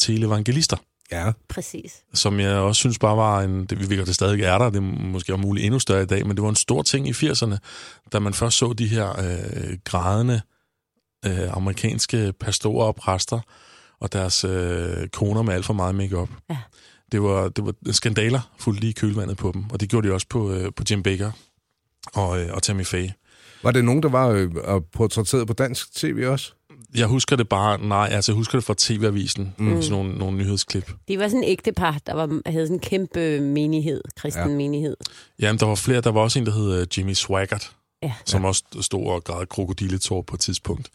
[0.00, 0.76] televangelister,
[1.12, 1.32] Ja.
[1.48, 2.02] Præcis.
[2.14, 3.64] som jeg også synes bare var en...
[3.64, 6.26] Det virker det stadig er der, det er måske om muligt endnu større i dag,
[6.26, 7.56] men det var en stor ting i 80'erne,
[8.12, 10.40] da man først så de her øh, grædende
[11.26, 13.40] øh, amerikanske pastorer og præster,
[14.00, 16.28] og deres øh, koner med alt for meget makeup.
[16.50, 16.56] Ja.
[17.12, 20.14] Det var, det var skandaler fuldt lige i kølvandet på dem, og det gjorde de
[20.14, 21.30] også på, øh, på Jim Baker
[22.14, 23.12] og, øh, og Tammy Faye.
[23.62, 26.52] Var det nogen, der var øh, og portrætteret på dansk tv også?
[26.96, 29.82] Jeg husker det bare, nej, altså jeg husker det fra TV-avisen, mm.
[29.82, 30.90] sådan nogle, nogle nyhedsklip.
[31.08, 34.48] Det var sådan en ægtepar, der var, havde sådan en kæmpe menighed, kristen Ja.
[34.50, 34.56] ja.
[34.56, 34.96] menighed.
[35.38, 38.12] Jamen, der var flere, der var også en, der hed øh, Jimmy Swaggart, Ja.
[38.24, 40.88] som også stod og græd krokodilletår på et tidspunkt.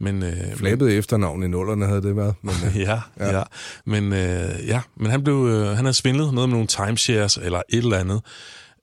[0.00, 2.34] Men, øh, Flabet efternavn i nullerne havde det været.
[2.42, 3.36] Men, øh, ja, ja.
[3.38, 3.42] ja.
[3.84, 4.80] Men, øh, ja.
[4.96, 8.20] Men han, blev, øh, han havde svindlet noget med nogle timeshares eller et eller andet.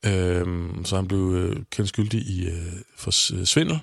[0.06, 0.46] Øh,
[0.86, 2.54] så han blev øh, kendt skyldig i øh,
[2.98, 3.12] for
[3.46, 3.80] svindel,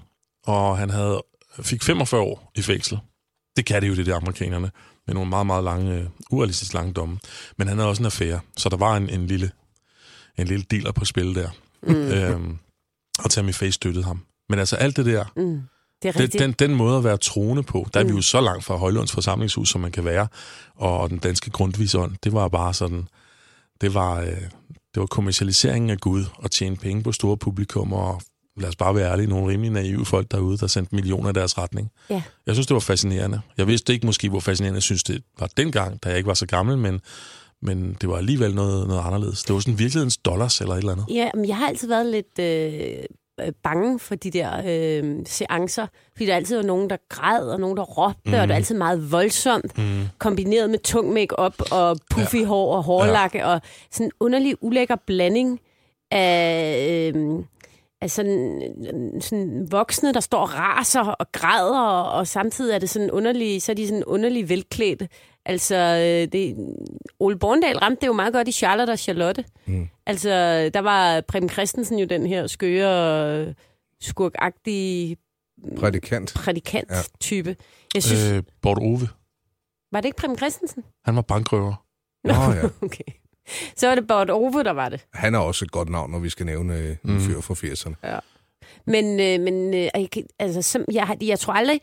[0.46, 1.22] og han havde
[1.62, 2.98] fik 45 år i fængsel.
[3.56, 4.70] Det kan det jo, det der amerikanerne,
[5.06, 7.18] med nogle meget, meget lange, øh, urealistisk lange domme.
[7.56, 9.50] Men han havde også en affære, så der var en, en lille
[10.38, 11.50] en lille dealer på spil der.
[11.82, 11.94] Mm.
[12.14, 12.58] Øhm,
[13.18, 14.22] og Tammy Faye støttede ham.
[14.48, 15.62] Men altså alt det der, Mm.
[16.02, 18.40] Det er den, den, den måde at være troende på, der er vi jo så
[18.40, 20.28] langt fra Højlunds forsamlingshus, som man kan være,
[20.74, 23.08] og den danske grundvisånd, det var bare sådan,
[23.80, 24.40] det var, øh,
[24.94, 28.22] det var kommercialiseringen af Gud, og tjene penge på store publikum, og
[28.56, 31.58] lad os bare være ærlige, nogle rimelig naive folk derude, der sendte millioner i deres
[31.58, 31.90] retning.
[32.10, 32.22] Ja.
[32.46, 33.40] Jeg synes, det var fascinerende.
[33.58, 36.34] Jeg vidste ikke måske, hvor fascinerende jeg synes, det var dengang, da jeg ikke var
[36.34, 37.00] så gammel, men,
[37.62, 39.42] men det var alligevel noget, noget anderledes.
[39.42, 41.06] Det var sådan virkelighedens dollars eller et eller andet.
[41.10, 45.86] Ja, men jeg har altid været lidt øh, øh, bange for de der øh, seancer,
[46.12, 48.32] fordi der altid var nogen, der græd, og nogen, der råbte, mm.
[48.32, 50.02] og det er altid meget voldsomt, mm.
[50.18, 52.44] kombineret med tung make-up og puffy ja.
[52.44, 53.46] hår og hårlakke, ja.
[53.46, 53.60] og
[53.90, 55.60] sådan en underlig, ulækker blanding
[56.10, 57.12] af...
[57.14, 57.42] Øh,
[58.02, 63.10] af sådan, voksne, der står og raser og græder, og, og samtidig er det sådan
[63.10, 65.08] underlig, så er de sådan underlig velklædte.
[65.44, 66.56] Altså, øh, det,
[67.20, 69.44] Ole Borndal ramte det jo meget godt i Charlotte og Charlotte.
[69.66, 69.88] Mm.
[70.06, 70.30] Altså,
[70.74, 73.54] der var Preben Christensen jo den her skøre,
[74.00, 75.16] skurkagtige
[75.78, 76.32] Prædikant.
[76.34, 77.56] prædikant-type.
[77.94, 79.08] Jeg synes, Øh, Bort Ove,
[79.92, 80.84] var det ikke Preben Christensen?
[81.04, 81.84] han var bankrøver.
[82.24, 82.64] Nå ja.
[82.86, 83.04] okay.
[83.76, 85.06] Så var det Bort Ove, der var det.
[85.14, 87.20] Han er også et godt navn, når vi skal nævne øh, en Mm.
[87.20, 87.94] fyr fra 80'erne.
[88.08, 88.18] Ja.
[88.86, 89.90] Men, øh, men øh,
[90.38, 91.80] altså, som, jeg, jeg tror aldrig...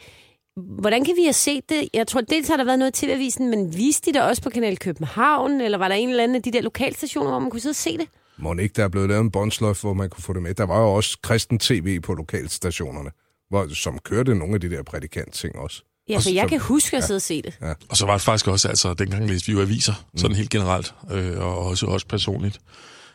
[0.80, 1.90] Hvordan kan vi have set det?
[1.94, 4.50] Jeg tror, dels har der været noget i TV-avisen, men viste de det også på
[4.50, 5.62] Kanal København?
[5.62, 7.76] Eller var der en eller anden af de der lokalstationer, hvor man kunne sidde og
[7.76, 8.08] se det?
[8.38, 10.54] Må ikke, der er blevet lavet en båndsløf, hvor man kunne få det med.
[10.54, 13.10] Der var jo også kristen tv på lokalstationerne,
[13.50, 15.84] hvor, som kørte nogle af de der prædikant-ting også.
[16.10, 17.58] Ja, for jeg kan huske at sidde og se det.
[17.62, 17.74] Ja.
[17.90, 20.20] Og så var det faktisk også, altså dengang læste vi jo aviser, mm.
[20.20, 22.60] sådan helt generelt, øh, og også, også personligt.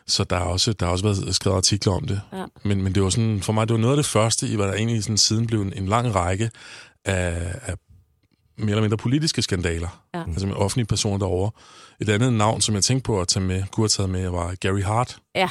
[0.07, 2.21] Så der har også, der har også været skrevet artikler om det.
[2.33, 2.45] Ja.
[2.63, 4.67] Men, men det var sådan, for mig, det var noget af det første, i hvad
[4.67, 6.49] der egentlig sådan siden blev en, en lang række
[7.05, 7.75] af, af
[8.57, 10.01] mere eller mindre politiske skandaler.
[10.13, 10.23] Ja.
[10.27, 11.51] Altså med offentlige personer derovre.
[12.01, 14.55] Et andet navn, som jeg tænkte på at tage med, kunne have taget med, var
[14.55, 15.49] Gary Hart, Ja,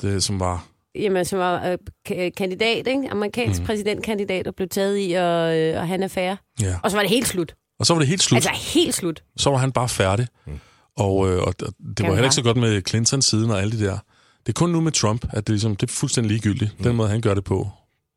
[0.00, 1.76] det, som var jamen, som var
[2.12, 3.08] øh, kandidat, ikke?
[3.10, 3.66] Amerikansk mm.
[3.66, 6.36] præsidentkandidat, og blev taget i at, øh, at have en affære.
[6.62, 6.74] Ja.
[6.82, 7.54] Og så var det helt slut.
[7.78, 8.36] Og så var det helt slut.
[8.36, 9.22] Altså helt slut.
[9.36, 10.26] så var han bare færdig.
[10.46, 10.52] Mm.
[10.96, 13.78] Og, øh, og, og det var heller ikke så godt med Clinton siden og alle
[13.78, 13.98] de der.
[14.46, 16.78] Det er kun nu med Trump, at det, ligesom, det er fuldstændig ligegyldigt.
[16.78, 16.84] Mm.
[16.84, 17.68] Den måde, han gør det på.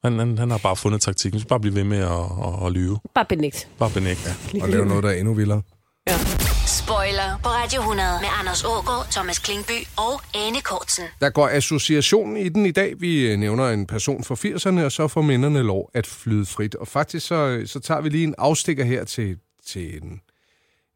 [0.03, 1.39] Han, han, han har bare fundet taktikken.
[1.39, 2.99] Så bare blive ved med at, at, at lyve.
[3.15, 3.67] Bare benægt.
[3.79, 4.29] Bare benægte.
[4.53, 4.63] Ja.
[4.63, 5.61] Og lave noget, der er endnu vildere.
[6.67, 11.05] Spoiler på Radio 100 med Anders Ågaard, Thomas Klingby og Anne Kortsen.
[11.21, 13.01] Der går associationen i den i dag.
[13.01, 16.75] Vi øh, nævner en person fra 80'erne, og så får minderne lov at flyde frit.
[16.75, 20.21] Og faktisk så, så tager vi lige en afstikker her til, til en,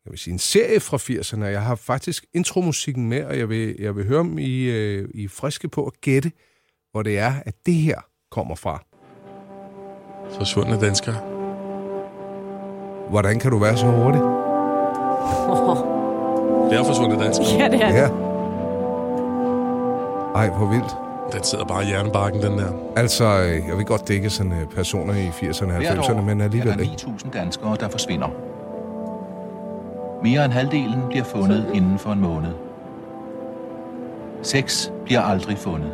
[0.06, 1.46] jeg vil sige, en serie fra 80'erne.
[1.46, 5.24] Jeg har faktisk intromusikken med, og jeg vil, jeg vil høre, om I, øh, I
[5.24, 6.32] er friske på at gætte,
[6.92, 8.84] hvor det er, at det her kommer fra.
[10.38, 11.16] Forsvundne danskere.
[13.10, 14.51] Hvordan kan du være så hurtig?
[16.70, 17.48] Det er forsvundne danskere.
[17.60, 17.96] Ja, det er det.
[17.96, 18.08] Ja.
[20.36, 20.96] Ej, hvor vildt.
[21.34, 22.72] Den sidder bare i jernbakken, den der.
[22.96, 26.22] Altså, øh, jeg vil godt dække sådan øh, personer i 80'erne og Hvert 90'erne, år
[26.22, 26.94] men er alligevel der ikke.
[26.94, 28.28] 9.000 danskere, der forsvinder.
[30.24, 32.52] Mere end halvdelen bliver fundet inden for en måned.
[34.42, 35.92] Seks bliver aldrig fundet.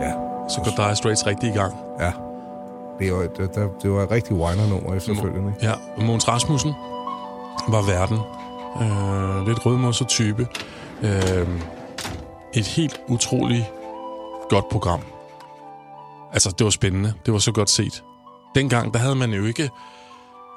[0.00, 0.12] Ja.
[0.48, 1.74] Så går Dire Straits rigtig i gang.
[2.00, 2.12] Ja.
[2.98, 5.52] Det var, det, det, det var et rigtig whiner-nummer efterfølgende.
[5.56, 5.66] ikke?
[5.66, 5.74] Ja,
[6.06, 6.72] Måns Rasmussen
[7.68, 8.18] var verden.
[8.82, 10.46] Øh, lidt rødmosset type.
[11.02, 11.48] Øh,
[12.54, 13.64] et helt utroligt
[14.50, 15.00] godt program.
[16.32, 17.14] Altså, det var spændende.
[17.26, 18.04] Det var så godt set.
[18.54, 19.70] Dengang, der havde man jo ikke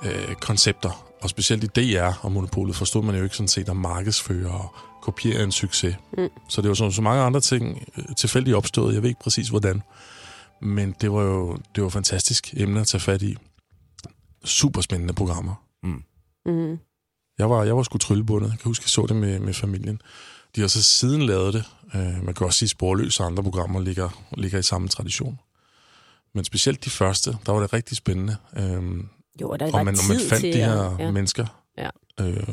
[0.06, 3.76] øh, koncepter, og specielt i DR og Monopolet forstod man jo ikke sådan set at
[3.76, 5.96] markedsføre og kopiere en succes.
[6.18, 6.30] Mm.
[6.48, 8.94] Så det var sådan, så mange andre ting øh, tilfældigt opstået.
[8.94, 9.82] Jeg ved ikke præcis, hvordan.
[10.62, 13.38] Men det var jo det var fantastisk emne at tage fat i.
[14.46, 15.56] Super spændende programmer.
[15.84, 16.04] Mm.
[16.46, 16.78] Mm.
[17.38, 18.50] Jeg var, jeg var sgu tryllebundet.
[18.50, 20.02] Jeg kan huske, jeg så det med, med familien.
[20.56, 21.64] De har så siden lavet det.
[21.96, 25.40] Øh, man kan også sige, Sporløs og andre programmer ligger, ligger i samme tradition.
[26.34, 28.38] Men specielt de første, der var det rigtig spændende.
[28.58, 29.08] Øhm,
[29.42, 31.12] Jo, og der og man, og man fandt til de her ja.
[31.12, 31.90] mennesker Ja.
[32.22, 32.48] øh,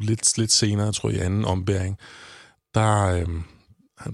[0.00, 1.98] lidt, lidt senere, tror jeg, i anden ombæring,
[2.74, 3.26] der, øh,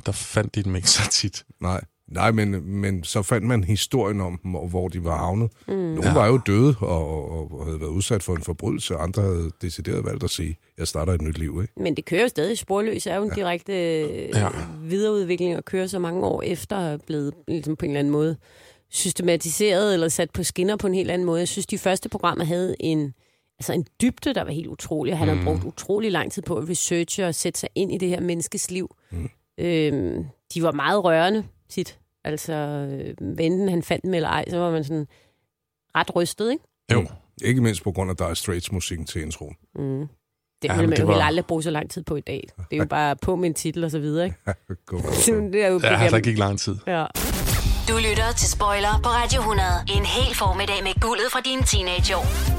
[0.06, 1.44] der fandt de dem ikke så tit.
[1.60, 1.84] Nej.
[2.08, 5.50] Nej, men, men så fandt man historien om dem, og hvor de var havnet.
[5.68, 5.74] Mm.
[5.74, 6.14] Nogle Ja.
[6.14, 10.04] var jo døde og, og, og havde været udsat for en forbrydelse, andre havde decideret
[10.04, 11.58] valgt at sige, jeg starter et nyt liv.
[11.62, 11.72] Ikke?
[11.76, 12.58] Men det kører jo stadig.
[12.58, 14.38] Sporløs er jo en direkte ja.
[14.38, 14.48] Ja.
[14.82, 18.36] videreudvikling og kører så mange år efter er blevet ligesom på en eller anden måde
[18.90, 21.38] systematiseret eller sat på skinner på en helt anden måde.
[21.38, 23.14] Jeg synes, de første programmer havde en,
[23.58, 25.34] altså en dybde, der var helt utrolig, og han mm.
[25.34, 28.20] Havde brugt utrolig lang tid på at researche og sætte sig ind i det her
[28.20, 28.94] menneskes liv.
[29.10, 29.28] Mm.
[29.58, 31.98] Øhm, de var meget rørende tit.
[32.24, 35.06] Altså, øh, enten han fandt dem eller ej, så var man sådan
[35.96, 36.64] ret rystet, ikke?
[36.92, 37.06] Jo.
[37.44, 39.56] Ikke mindst på grund af Dire Straits musikken til introen.
[39.74, 40.08] Mm.
[40.62, 42.48] Det Ja, ja, man jo var- heller aldrig bruge så lang tid på i dag.
[42.56, 44.36] Det er jo bare på med en titel og så videre, ikke?
[45.52, 46.76] Det er jo Ja, der gik lang tid.
[46.86, 47.06] Ja.
[47.88, 49.68] Du lytter til Spoiler på Radio 100.
[49.96, 52.57] En hel formiddag med guldet fra dine teenageår.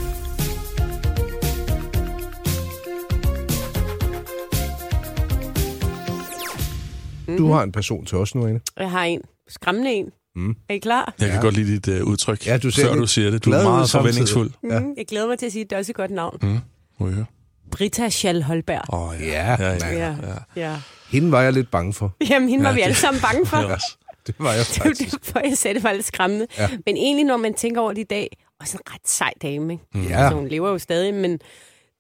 [7.38, 7.52] Du Mhm.
[7.54, 8.62] har en person til os nu, Anne.
[8.78, 10.10] Jeg har en skræmmende en.
[10.36, 10.56] Mm.
[10.70, 11.14] Er I klar?
[11.20, 11.42] Jeg kan Ja.
[11.42, 13.46] godt lide dit uh, udtryk, Ja, du ser før du siger det.
[13.46, 14.52] Du er meget forventningsfuld.
[14.64, 14.80] Ja.
[14.80, 16.38] Mm, jeg glæder mig til at sige, at det er også et godt navn.
[16.42, 17.06] Mm.
[17.08, 17.26] Vi høre?
[17.72, 18.94] Britta Schall Holberg.
[18.94, 19.28] Åh, oh, ja.
[19.28, 20.16] Ja, Ja, ja, ja.
[20.56, 20.62] Ja.
[20.72, 20.76] ja.
[21.12, 22.16] Hende var jeg lidt bange for.
[22.30, 23.58] Jamen, hende var Ja, vi det- alle sammen bange for.
[23.64, 23.98] Det også.
[24.28, 25.12] Det var jeg Det er jo faktisk.
[25.26, 26.48] derfor, jeg sagde, det var lidt skræmmende.
[26.58, 26.70] Ja.
[26.86, 30.10] Men egentlig, når man tænker over det i dag, også en ret sej dame, ikke?
[30.10, 30.24] Ja.
[30.24, 31.40] Altså, hun lever jo stadig, men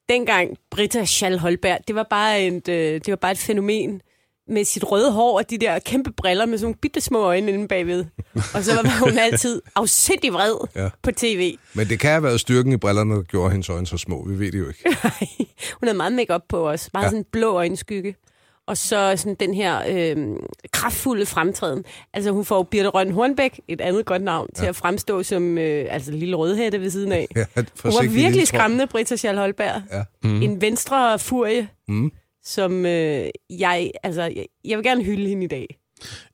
[0.09, 4.01] dengang Britta Schall Holberg, det var bare et, øh, det var bare et fænomen
[4.49, 7.51] med sit røde hår og de der kæmpe briller med sådan nogle bitte små øjne
[7.51, 8.05] inde bagved.
[8.53, 10.89] Og så var hun altid afsindig vred Ja.
[11.03, 11.57] på tv.
[11.73, 14.25] Men det kan have været styrken i brillerne, der gjorde hendes øjne så små.
[14.27, 14.83] Vi ved det jo ikke.
[15.79, 16.89] Hun havde meget makeup på os.
[16.93, 17.09] Meget Ja.
[17.09, 18.15] sådan blå øjenskygge.
[18.67, 20.17] Og så sådan den her øh,
[20.71, 21.83] kraftfulde fremtræden.
[22.13, 24.59] Altså hun får Birte Røn Hornbæk, et andet godt navn, ja.
[24.59, 27.27] til at fremstå som øh, altså lille rødhætte ved siden af.
[27.35, 29.81] Ja, Hun var virkelig skræmmende, Britta Schall Holberg.
[29.91, 30.03] Ja.
[30.23, 30.41] Mm.
[30.41, 32.11] En venstre furie, Mm.
[32.49, 35.77] Som øh, jeg, altså, jeg, jeg vil gerne hylde hende i dag.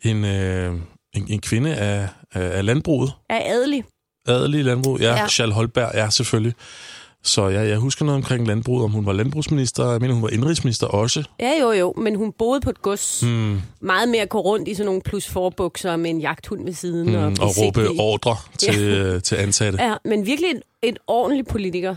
[0.04, 0.74] En, øh,
[1.16, 3.12] en, en kvinde af, af, af landbruget.
[3.30, 3.84] Er adelig.
[4.28, 5.00] Adelig landbrug.
[5.00, 5.16] Ja, Ja.
[5.22, 5.28] ja.
[5.28, 6.54] Schall Holberg, ja, selvfølgelig.
[7.24, 9.92] Så ja, jeg husker noget omkring landbruget, om hun var landbrugsminister.
[9.92, 11.24] Jeg mener, hun var indrigsminister også.
[11.40, 13.24] Ja, jo, jo, men hun boede på et gods.
[13.24, 13.62] Mm.
[13.82, 17.10] Meget mere gå rundt i sådan nogle plus forbukser med en jagthund ved siden.
[17.10, 19.84] mm, og, og råbe ordre til, øh, til ansatte.
[19.84, 21.96] Ja, men virkelig en, en ordentlig politiker.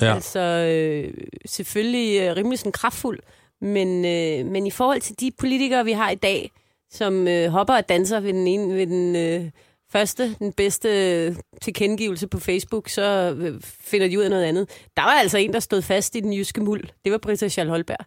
[0.00, 0.14] Ja.
[0.14, 1.14] Altså øh,
[1.46, 3.18] selvfølgelig øh, rimelig sådan kraftfuld,
[3.60, 6.50] men, øh, men i forhold til de politikere, vi har i dag,
[6.90, 9.50] som øh, hopper og danser ved den, ene, ved den øh,
[9.92, 14.68] første, den bedste øh, tilkendegivelse på Facebook, så øh, finder de ud af noget andet.
[14.96, 16.84] Der var altså en, der stod fast i den jyske muld.
[17.04, 18.06] Det var Britta Schall Holberg.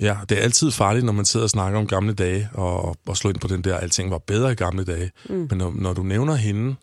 [0.00, 3.16] Ja, det er altid farligt, når man sidder og snakker om gamle dage, og, og
[3.16, 5.10] slår ind på den der, alting var bedre i gamle dage.
[5.28, 5.46] Mm.
[5.50, 6.74] Men når, når du nævner hende,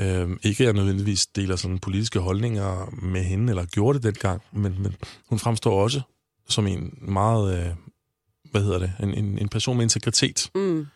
[0.00, 4.42] øh, ikke at jeg nødvendigvis deler sådan politiske holdninger med hende, eller gjorde det dengang,
[4.52, 4.96] men, men
[5.28, 6.00] hun fremstår også
[6.48, 7.66] som en meget, øh,
[8.50, 10.50] hvad hedder det, en, en, en person med integritet.
[10.54, 10.86] Mm.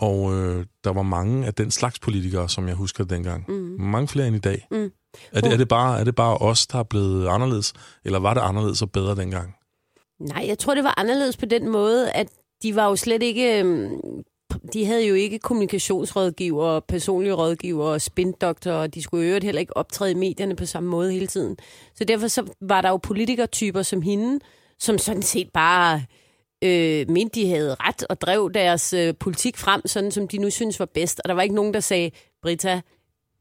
[0.00, 3.44] Og øh, der var mange af den slags politikere, som jeg husker dengang.
[3.48, 3.76] Mm.
[3.78, 4.66] Mange flere end i dag.
[4.70, 4.90] Mm.
[5.32, 7.72] Er, det, er, det bare, er det bare os, der er blevet anderledes,
[8.04, 9.54] eller var det anderledes og bedre dengang?
[10.20, 12.28] Nej, jeg tror, det var anderledes på den måde, at
[12.62, 13.58] de var jo slet ikke...
[13.58, 13.90] øhm,
[14.72, 19.76] De havde jo ikke kommunikationsrådgiver, personlige rådgiver og spindoktorer, og de skulle øvrigt heller ikke
[19.76, 21.56] optræde i medierne på samme måde hele tiden.
[21.94, 24.40] Så derfor så var der jo politikertyper som hende,
[24.80, 26.02] som sådan set bare
[26.64, 30.50] øh, mente, de havde ret og drev deres øh, politik frem, sådan som de nu
[30.50, 31.20] synes var bedst.
[31.24, 32.10] Og der var ikke nogen, der sagde,
[32.42, 32.80] Britta,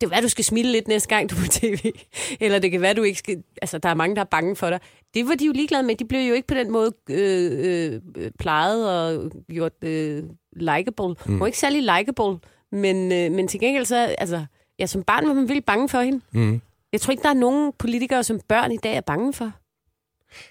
[0.02, 1.92] det kan være, du skal smile lidt næste gang, du er på tv.
[2.44, 3.44] Eller det kan være, du ikke skal...
[3.62, 4.80] Altså, der er mange, der er bange for dig.
[5.14, 5.96] Det var de jo ligeglade med.
[5.96, 10.24] De blev jo ikke på den måde øh, øh, plejet og gjort øh,
[10.56, 11.08] likable.
[11.08, 11.16] Mm.
[11.26, 12.40] Hun var ikke særlig likable,
[12.72, 14.16] men, øh, men til gengæld så...
[14.18, 14.46] Altså,
[14.80, 16.22] ja, som barn var man virkelig bange for hende.
[16.32, 16.62] Mm.
[16.94, 19.52] Jeg tror ikke, der er nogen politikere, som børn i dag er bange for.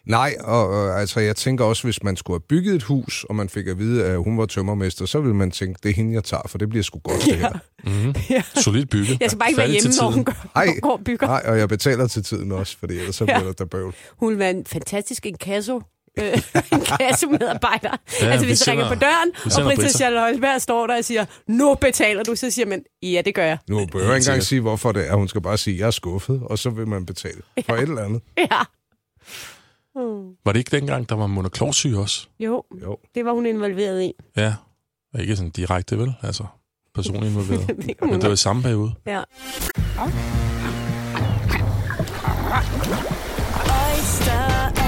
[0.06, 3.34] Nej, og, og altså, jeg tænker også, hvis man skulle have bygget et hus, og
[3.36, 6.14] man fik at vide, at hun var tømmermester, så ville man tænke, det er hende,
[6.14, 7.52] jeg tager, for det bliver sgu godt, det her.
[7.84, 8.14] Mm-hmm.
[8.30, 8.42] Ja.
[8.54, 9.20] Solidt bygget.
[9.20, 11.26] Jeg skal bare ikke være Færdig til hjemme, når hun går, Ej, går og bygger.
[11.26, 13.38] nej, og jeg betaler til tiden også, for ellers så Ja.
[13.38, 13.94] bliver der der bøvl.
[14.16, 15.82] Hun vil være en fantastisk inkasso.
[16.18, 16.24] øh,
[16.72, 17.96] inkasso-medarbejder.
[18.20, 19.88] Ja, altså, vi hvis du ringer på døren, og Britta.
[19.88, 23.44] Schall Holberg står der og siger, nu betaler du, så siger man, ja, det gør
[23.44, 23.58] jeg.
[23.68, 25.14] Nu behøver jeg ikke engang sige, hvorfor det er.
[25.14, 28.04] Hun skal bare sige, jeg er skuffet, og så vil man betale for et eller
[28.04, 28.20] andet.
[28.38, 28.46] Ja.
[29.98, 30.28] Mm.
[30.44, 32.28] Var det ikke dengang, der var monoklovsyge også?
[32.40, 32.98] Jo, Jo.
[33.14, 34.12] det var hun involveret i.
[34.36, 34.54] Ja.
[35.14, 36.14] Og ikke sådan direkte, vel?
[36.22, 36.44] Altså,
[36.94, 37.66] personligt involveret.
[37.86, 38.92] Det Men det var i samme periode.
[39.06, 39.22] Ja.
[43.64, 44.87] Oyster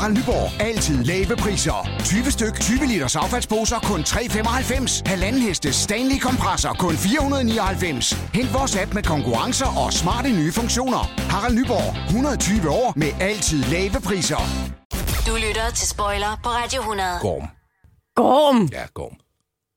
[0.00, 0.60] Harald Nyborg.
[0.60, 1.88] Altid lave priser.
[2.04, 5.02] 20 styk, 20 liters affaldsposer kun 3,95.
[5.06, 8.12] Halvanden heste Stanley kompresser kun 499.
[8.34, 11.02] Hent vores app med konkurrencer og smarte nye funktioner.
[11.32, 12.06] Harald Nyborg.
[12.06, 14.40] 120 år med altid lave priser.
[15.26, 17.08] Du lytter til Spoiler på Radio 100.
[17.20, 17.46] Gorm.
[18.16, 18.68] Gorm.
[18.72, 19.14] Ja, Gorm.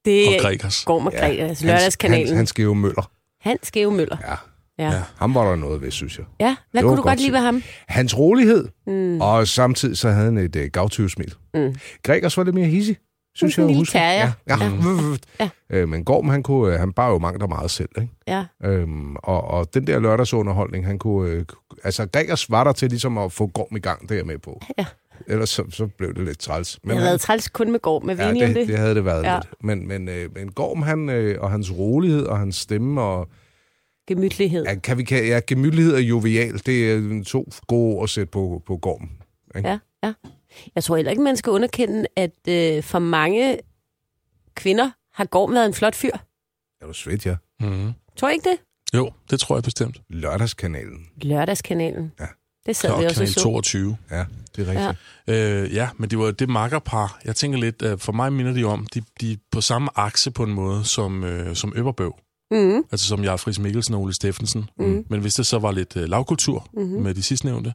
[0.05, 0.83] Det Og er Gregers.
[0.85, 1.47] Gorm og Gregers.
[1.47, 2.27] Hans, Lørdagskanalen.
[2.27, 3.09] Hans, Hans Geo Møller.
[3.41, 4.17] Hans Geo Møller.
[4.29, 4.35] Ja.
[4.79, 4.91] Ja.
[5.17, 6.25] Ham var der noget ved, synes jeg.
[6.39, 7.63] Ja, hvad Det kunne du godt godt lide ved ham?
[7.87, 9.21] Hans rolighed, Mm.
[9.21, 11.33] og samtidig så havde han et øh, gavtyvsmil.
[11.53, 11.75] Mm.
[12.03, 12.97] Gregers var lidt mere hissig,
[13.35, 13.65] synes jeg.
[13.65, 13.91] lille huske.
[13.91, 14.31] terrier.
[14.47, 14.57] Ja.
[14.59, 14.69] ja.
[15.39, 15.49] Ja.
[15.69, 17.89] Øh, men Gorm, han, kunne, øh, han bar jo mangt og meget selv.
[18.01, 18.13] Ikke?
[18.27, 18.45] Ja.
[18.63, 21.29] Øhm, og, og den der lørdagsunderholdning, han kunne...
[21.31, 21.45] Øh,
[21.83, 24.37] altså, Gregers var der til ligesom at få Gorm i gang, det er jeg med
[24.37, 24.61] på.
[24.77, 24.85] Ja.
[25.27, 26.79] Ellers så, så blev det lidt træls.
[26.83, 28.67] Men det havde været træls kun med går med ja, det, det.
[28.67, 29.35] det havde det været Ja.
[29.35, 29.47] lidt.
[29.63, 33.27] Men, men, øh, men Gorm, han, øh, og hans rolighed og hans stemme og...
[34.07, 34.63] Gemytlighed.
[34.65, 38.31] Ja, kan vi, kan, ja, gemytlighed og jovial, det er to gode ord at sætte
[38.31, 39.09] på, på Gorm.
[39.57, 39.69] Ikke?
[39.69, 40.13] Ja, ja.
[40.75, 43.57] Jeg tror heller ikke, man skal underkende, at øh, for mange
[44.55, 46.11] kvinder har Gorm været en flot fyr.
[46.81, 47.35] Er du svedt, ja?
[47.59, 47.93] Mm-hmm.
[48.15, 48.57] Tror I ikke det?
[48.97, 50.01] Jo, det tror jeg bestemt.
[50.09, 51.07] Lørdagskanalen.
[51.21, 52.11] Lørdagskanalen.
[52.19, 52.25] Ja.
[52.65, 53.39] Det sad Og vi også så.
[53.39, 53.97] 22.
[54.11, 54.99] Ja, det er rigtigt.
[55.27, 55.63] Ja.
[55.63, 57.19] Øh, ja, men det var det makkerpar.
[57.25, 60.31] Jeg tænker lidt, øh, for mig minder de om, de, de er på samme akse
[60.31, 62.15] på en måde som, øh, som Øberbøv.
[62.53, 62.83] Mm.
[62.91, 64.69] Altså som Jarl Friis Mikkelsen og Ole Steffensen.
[64.79, 65.05] Mhm.
[65.09, 66.83] Men hvis det så var lidt øh, lavkultur Mhm.
[67.03, 67.73] med de sidstnævnte,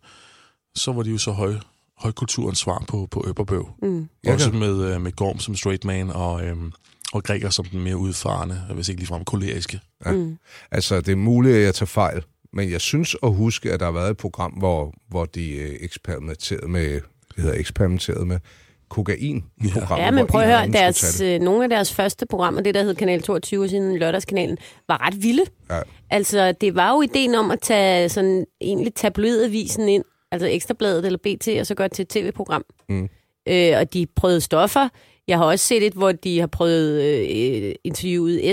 [0.75, 1.55] så var de jo så høj,
[1.99, 3.69] højkulturens svar på, på Øberbøv.
[3.83, 4.09] Mm.
[4.27, 6.57] Også med, øh, med Gorm som straight man og, øh,
[7.13, 9.81] og Gregor som den mere udfarende, hvis ikke ligefrem koleriske.
[10.07, 10.13] Ja.
[10.13, 10.39] Mm.
[10.71, 13.87] Altså, det er muligt, at jeg tager fejl, men jeg synes at huske, at der
[13.87, 16.93] har været et program, hvor, hvor de øh, eksperimenterede med,
[17.37, 18.39] det hedder eksperimenterede med
[18.89, 20.05] kokain i programmet.
[20.05, 22.95] Ja, men prøv at høre, deres, øh, nogle af deres første programmer, det der hed
[22.95, 25.45] Kanal 22 og siden lørdagskanalen, var ret vilde.
[25.71, 25.81] Ja.
[26.11, 31.19] Altså, det var jo ideen om at tage sådan egentlig tabloidavisen ind, altså Ekstrabladet eller
[31.19, 32.65] BT, og så gøre det til et tv-program.
[32.89, 33.09] Mm.
[33.49, 34.89] Øh, og de prøvede stoffer.
[35.29, 38.51] Jeg har også set et, hvor de har prøvet øh, interviewet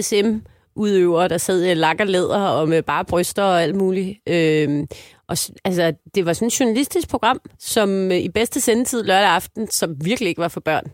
[0.76, 4.20] udøvere, der sad i lak og læder og med bare bryster og alt muligt.
[4.30, 4.88] Øh,
[5.28, 9.72] og, altså, det var sådan et journalistisk program, som øh, i bedste sendetid lørdag aften,
[9.72, 10.92] som virkelig ikke var for børn.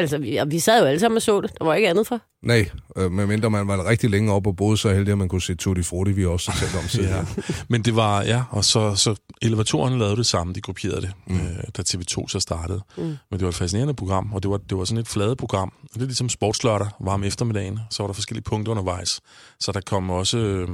[0.00, 1.58] Altså, vi, vi sad jo alle sammen og så det.
[1.58, 2.20] Der var ikke andet for.
[2.42, 5.42] Nej, øh, medmindre man var rigtig længe oppe og boede så heldig, at man kunne
[5.42, 7.08] se Tutti Frutti, vi også selv om siden.
[7.08, 7.24] Ja.
[7.68, 11.36] Men det var, ja, og så, så elevatorerne lavede det samme, de kopierede det, mm.
[11.36, 12.80] øh, da TV2 så startede.
[12.96, 13.02] Mm.
[13.02, 15.72] Men det var et fascinerende program, og det var, det var sådan et flade program.
[15.94, 19.20] Det er ligesom sportslørdag, var om eftermiddagen, så var der forskellige punkter undervejs.
[19.60, 20.68] Så der kom også, øh,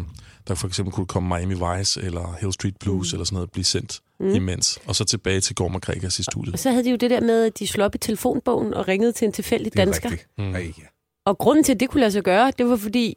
[0.49, 3.17] der for eksempel kunne komme Miami Vice, eller Hill Street Blues, mm.
[3.17, 4.35] eller sådan noget, blive sendt Mm.
[4.35, 4.79] imens.
[4.87, 6.53] Og så tilbage til Gorm og Gregers i studiet.
[6.53, 8.89] Og så havde de jo det der med, at de slog op i telefonbogen og
[8.89, 10.11] ringede til en tilfældig Det er dansker.
[10.11, 10.31] rigtigt.
[10.39, 10.55] Mm.
[10.55, 10.83] Ej, ja.
[11.27, 13.15] Og grunden til, at det kunne lade sig gøre, det var fordi,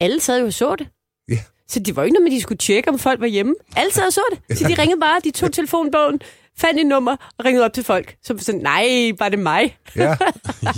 [0.00, 0.88] alle sad jo og så det.
[1.28, 1.38] Ja.
[1.68, 3.54] Så det var jo ikke noget med, at de skulle tjekke, om folk var hjemme.
[3.76, 4.58] Alle sad og så det.
[4.58, 6.20] Så de ringede bare, de tog telefonbogen,
[6.58, 8.16] fandt et nummer og ringede op til folk.
[8.22, 9.76] Så sådan, nej, var det mig?
[9.96, 10.02] Ja.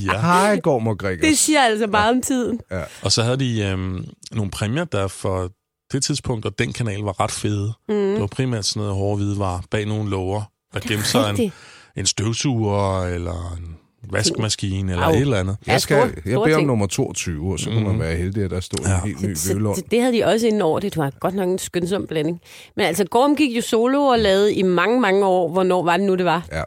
[0.07, 0.20] ja.
[0.20, 1.20] Hej, Gorm og Gregers.
[1.29, 2.61] Det siger altså meget om tiden.
[2.70, 2.83] Ja.
[3.03, 5.51] Og så havde de øhm, nogle præmier, der for
[5.92, 7.72] det tidspunkt, og den kanal var ret fede.
[7.88, 7.94] Mm.
[7.94, 10.42] Det var primært sådan noget hårde hvidevarer bag nogle lover.
[10.74, 11.52] Der gemte sig en,
[11.96, 13.76] en støvsuger, eller en
[14.12, 15.12] vaskemaskine, eller Au.
[15.12, 15.57] et eller andet.
[15.66, 17.88] Jeg, skal, jeg beder om nummer 22, og så kunne Mhm.
[17.90, 18.94] man være heldig, at der stod Ja.
[18.94, 20.81] en helt ny så det havde de også inden over.
[20.81, 22.40] Det var godt nok en skønsom blanding.
[22.76, 25.48] Men altså, Gorm gik jo solo og lavede i mange, mange år.
[25.48, 26.46] Hvornår var det nu, det var?
[26.52, 26.62] Ja.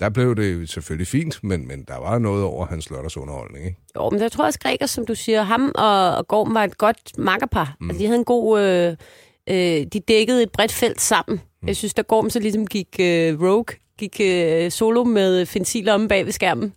[0.00, 3.78] Der blev det selvfølgelig fint, men, men der var noget over hans lørdagsunderholdning, ikke?
[3.96, 6.78] Jo, men jeg tror også, Gregers, som du siger, ham og, og Gorm var et
[6.78, 7.76] godt makkerpar.
[7.80, 7.90] Mm.
[7.90, 8.60] Altså, de havde en god...
[8.60, 8.96] Øh,
[9.48, 11.40] øh, de dækkede et bredt felt sammen.
[11.62, 11.68] Mm.
[11.68, 13.64] Jeg synes, da Gorm så ligesom gik øh, rogue,
[13.98, 16.72] gik øh, solo med Fensil om bag ved skærmen,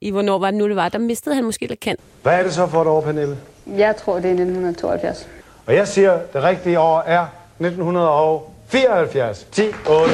[0.00, 2.00] i hvornår var det nu, det var, der mistede han måske lidt kendt.
[2.22, 3.36] Hvad er det så for et år, Pernille?
[3.66, 5.28] Jeg tror, det er 1972.
[5.66, 7.26] Og jeg siger, det rigtige år er
[7.60, 9.46] 1974.
[9.52, 10.12] 10, 8.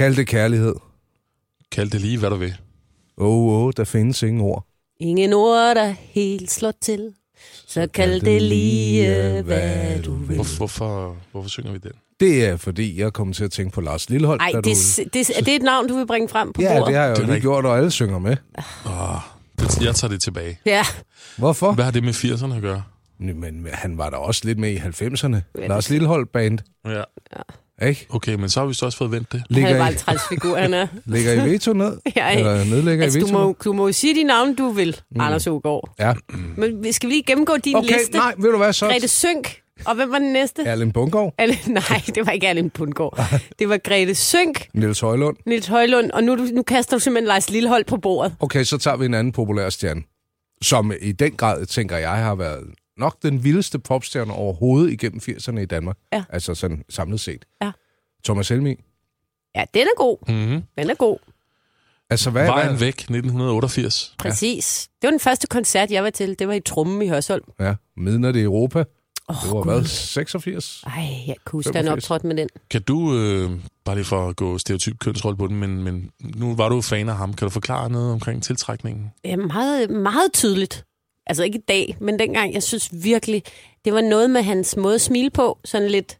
[0.00, 0.74] Kald det kærlighed.
[1.72, 2.54] Kald det lige, hvad du vil.
[3.18, 4.66] Åh, oh, oh, der findes ingen ord.
[5.00, 7.12] Ingen ord, der helt slår til.
[7.66, 10.34] Så kald det lige, hvad du vil.
[10.34, 11.90] Hvor, hvorfor, hvorfor synger vi den?
[12.20, 14.42] Det er, fordi jeg kom til at tænke på Lars Lilleholdt.
[14.42, 15.02] Ej, da det, du...
[15.12, 16.86] det, er det et navn, du vil bringe frem på Ja, bordet?
[16.86, 17.42] det har jeg jo Det lige rigtigt.
[17.42, 18.36] gjort, og alle synger med.
[18.86, 19.16] Oh,
[19.58, 20.58] det, jeg tager det tilbage.
[20.66, 20.84] Ja.
[21.38, 21.72] Hvorfor?
[21.72, 22.82] Hvad har det med 80'erne at gøre?
[23.18, 25.66] Men han var da også lidt med i 90'erne.
[25.68, 26.58] Lars Lilleholdt Band.
[26.86, 27.02] Ja.
[27.82, 28.06] Ikke?
[28.10, 29.40] Okay, men så har vi så også fået vendt det.
[29.40, 30.86] Han er Ligger bare I, en træls figur, han er.
[31.14, 31.96] ligger I veto ned?
[32.16, 33.54] Ja, Eller nedlægger altså, I du, veto må, ned?
[33.64, 35.20] du må jo sige de navne, du vil, mm.
[35.20, 35.94] Anders Ågaard.
[35.98, 36.12] Ja.
[36.56, 38.12] Men skal vi lige gennemgå din Okay, liste?
[38.16, 38.86] nej, ved du hvad så?
[38.86, 39.56] Grete Sønk.
[39.86, 40.62] Og hvem var den næste?
[40.62, 41.32] Erlend.
[41.38, 41.56] Alle,
[41.90, 43.30] nej, det var ikke Erlend Bundgaard.
[43.58, 45.36] Det var Grete Sønk, Niels Højlund.
[45.46, 48.34] Nils Højlund, og nu, du- nu kaster du simpelthen Lars Lillehold på bordet.
[48.40, 50.02] Okay, så tager vi en anden populær stjerne,
[50.62, 52.62] som i den grad, tænker jeg, har været
[53.00, 55.96] nok den vildeste popstjerne overhovedet igennem 80'erne i Danmark.
[56.12, 56.24] Ja.
[56.28, 57.44] Altså sådan samlet set.
[57.62, 57.70] Ja.
[58.24, 58.76] Thomas Helmi.
[59.54, 60.16] Ja, den er god.
[60.28, 60.62] Mm-hmm.
[60.78, 61.18] Den er god.
[62.10, 62.78] Altså, hvad, Vejen hvad?
[62.78, 64.14] væk, 1988.
[64.18, 64.88] Præcis.
[65.02, 66.38] Det var den første koncert, jeg var til.
[66.38, 67.44] Det var i Trummen i Hørsholm.
[67.60, 68.84] Ja, Midnat i Europa.
[69.28, 70.84] Oh, det var hvad, 86?
[70.86, 70.92] Ej,
[71.26, 72.04] jeg kunne huske, han 85.
[72.04, 72.48] optrådte med den.
[72.70, 73.50] Kan du, øh,
[73.84, 77.08] bare lige for at gå stereotyp kønsrolle på den, men, men nu var du fan
[77.08, 77.34] af ham.
[77.34, 79.10] Kan du forklare noget omkring tiltrækningen?
[79.24, 80.84] Ja, meget, meget tydeligt.
[81.26, 83.42] Altså ikke i dag, men dengang, jeg synes virkelig,
[83.84, 85.58] det var noget med hans måde at smile på.
[85.64, 86.18] Sådan lidt...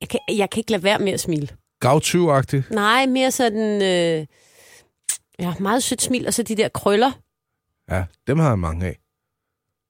[0.00, 1.48] Jeg kan, jeg kan ikke lade være med at smile.
[1.84, 2.70] Gavtyv-agtigt.
[2.70, 3.82] Nej, mere sådan...
[3.82, 4.26] Øh,
[5.38, 7.12] ja, meget sødt smil, og så de der krøller.
[7.90, 8.98] Ja, dem har jeg mange af.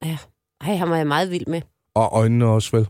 [0.05, 0.19] Ja,
[0.61, 1.63] ej, han var jeg meget vild med.
[1.95, 2.87] Og øjnene også vel.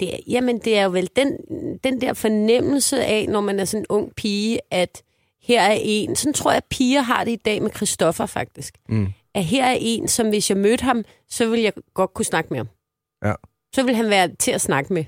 [0.00, 1.38] Det er, jamen, det er jo vel den,
[1.84, 5.02] den der fornemmelse af, når man er sådan en ung pige, at
[5.42, 8.74] her er en, sådan tror jeg, at piger har det i dag med Christoffer faktisk,
[8.88, 9.08] Mm.
[9.34, 12.48] At her er en, som hvis jeg mødte ham, så ville jeg godt kunne snakke
[12.50, 12.68] med ham.
[13.24, 13.34] Ja.
[13.74, 15.04] Så ville han være til at snakke med.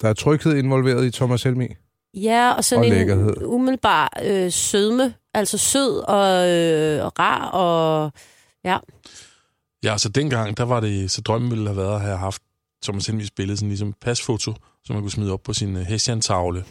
[0.00, 1.68] Der er tryghed involveret i Thomas Helmi.
[2.14, 3.36] Ja, og sådan Og en lækkerhed.
[3.44, 8.12] umiddelbar øh, sødme, altså sød og, øh, og rar, og
[8.64, 8.78] ja.
[9.84, 12.42] Ja, så dengang, der var det, så drømmen ville have været at have haft
[12.82, 14.52] Thomas Helmis billede, sådan ligesom pasfoto,
[14.88, 16.64] som man kunne smide op på sin uh, hessian-tavle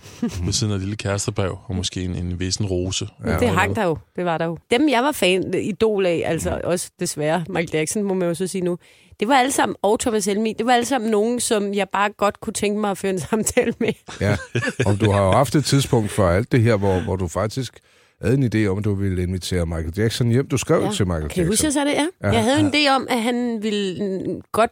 [0.45, 3.07] ved siden af et lille kærestebrev, og måske en, en væsen rose.
[3.26, 4.57] Ja, det hang der jo, det var der jo.
[4.72, 8.47] Dem, jeg var fan, idol af, altså også desværre, Michael Jackson, må man jo så
[8.47, 8.78] sige nu,
[9.20, 12.09] det var alle sammen, og Thomas Helmi, det var alle sammen nogen, som jeg bare
[12.09, 13.93] godt kunne tænke mig at føre en samtale med.
[14.22, 14.38] Ja,
[14.86, 17.80] og du har jo haft et tidspunkt for alt det her, hvor, hvor du faktisk
[18.22, 20.47] havde en idé om, at du ville invitere Michael Jackson hjem.
[20.47, 20.91] Du skrev ja.
[20.91, 21.88] til Michael Kan I huske, Jackson.
[21.88, 22.09] jeg sagde det?
[22.22, 22.28] Ja.
[22.28, 22.34] Ja.
[22.34, 24.72] Jeg havde en idé om, at han ville mm, godt,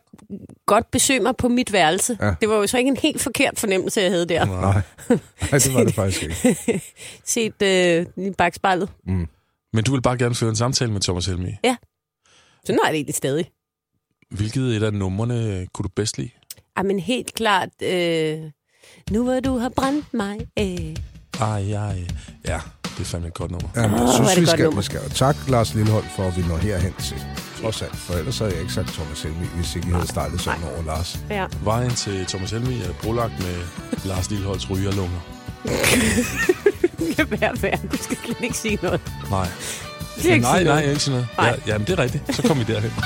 [0.65, 2.17] godt besøge mig på mit værelse.
[2.21, 2.33] Ja.
[2.41, 4.45] Det var jo så ikke en helt forkert fornemmelse, jeg havde der.
[4.45, 4.81] Nej,
[5.51, 6.81] Nej det var det faktisk ikke.
[7.23, 8.89] Set øh, i bagspejlet.
[9.07, 9.27] Mm.
[9.73, 11.49] Men du vil bare gerne føre en samtale med Thomas Helmi.
[11.63, 11.75] Ja.
[12.65, 13.51] Sådan er det egentlig stadig.
[14.31, 16.29] Hvilket et af numrene kunne du bedst lide?
[16.77, 18.39] Ej, men helt klart, øh,
[19.11, 20.95] nu hvor du har brændt mig af.
[21.41, 21.99] Ej, ej.
[22.47, 22.59] Ja,
[22.97, 23.69] det er fandme et godt nummer.
[23.75, 25.09] Ja, men jeg synes, vi skal, vi skal.
[25.09, 27.17] Tak, Lars Lillehold, for at vi når herhen til.
[27.61, 30.41] Trods alt, for ellers havde jeg ikke sagt Thomas Helmi, hvis ikke I havde startet
[30.41, 31.19] sådan over Lars.
[31.29, 31.45] Ja.
[31.63, 33.55] Vejen til Thomas Helmi er brolagt med
[34.05, 35.19] Lars Lilleholds rygerlunger.
[36.99, 37.79] det kan være værd.
[37.91, 39.01] Du skal slet ikke sige noget.
[39.29, 39.47] Nej.
[40.15, 40.83] Det er ikke nej, sige nej, noget.
[40.83, 41.27] jeg ikke sige noget.
[41.37, 41.47] Nej.
[41.47, 42.35] Ja, jamen, det er rigtigt.
[42.35, 42.91] Så kom vi derhen.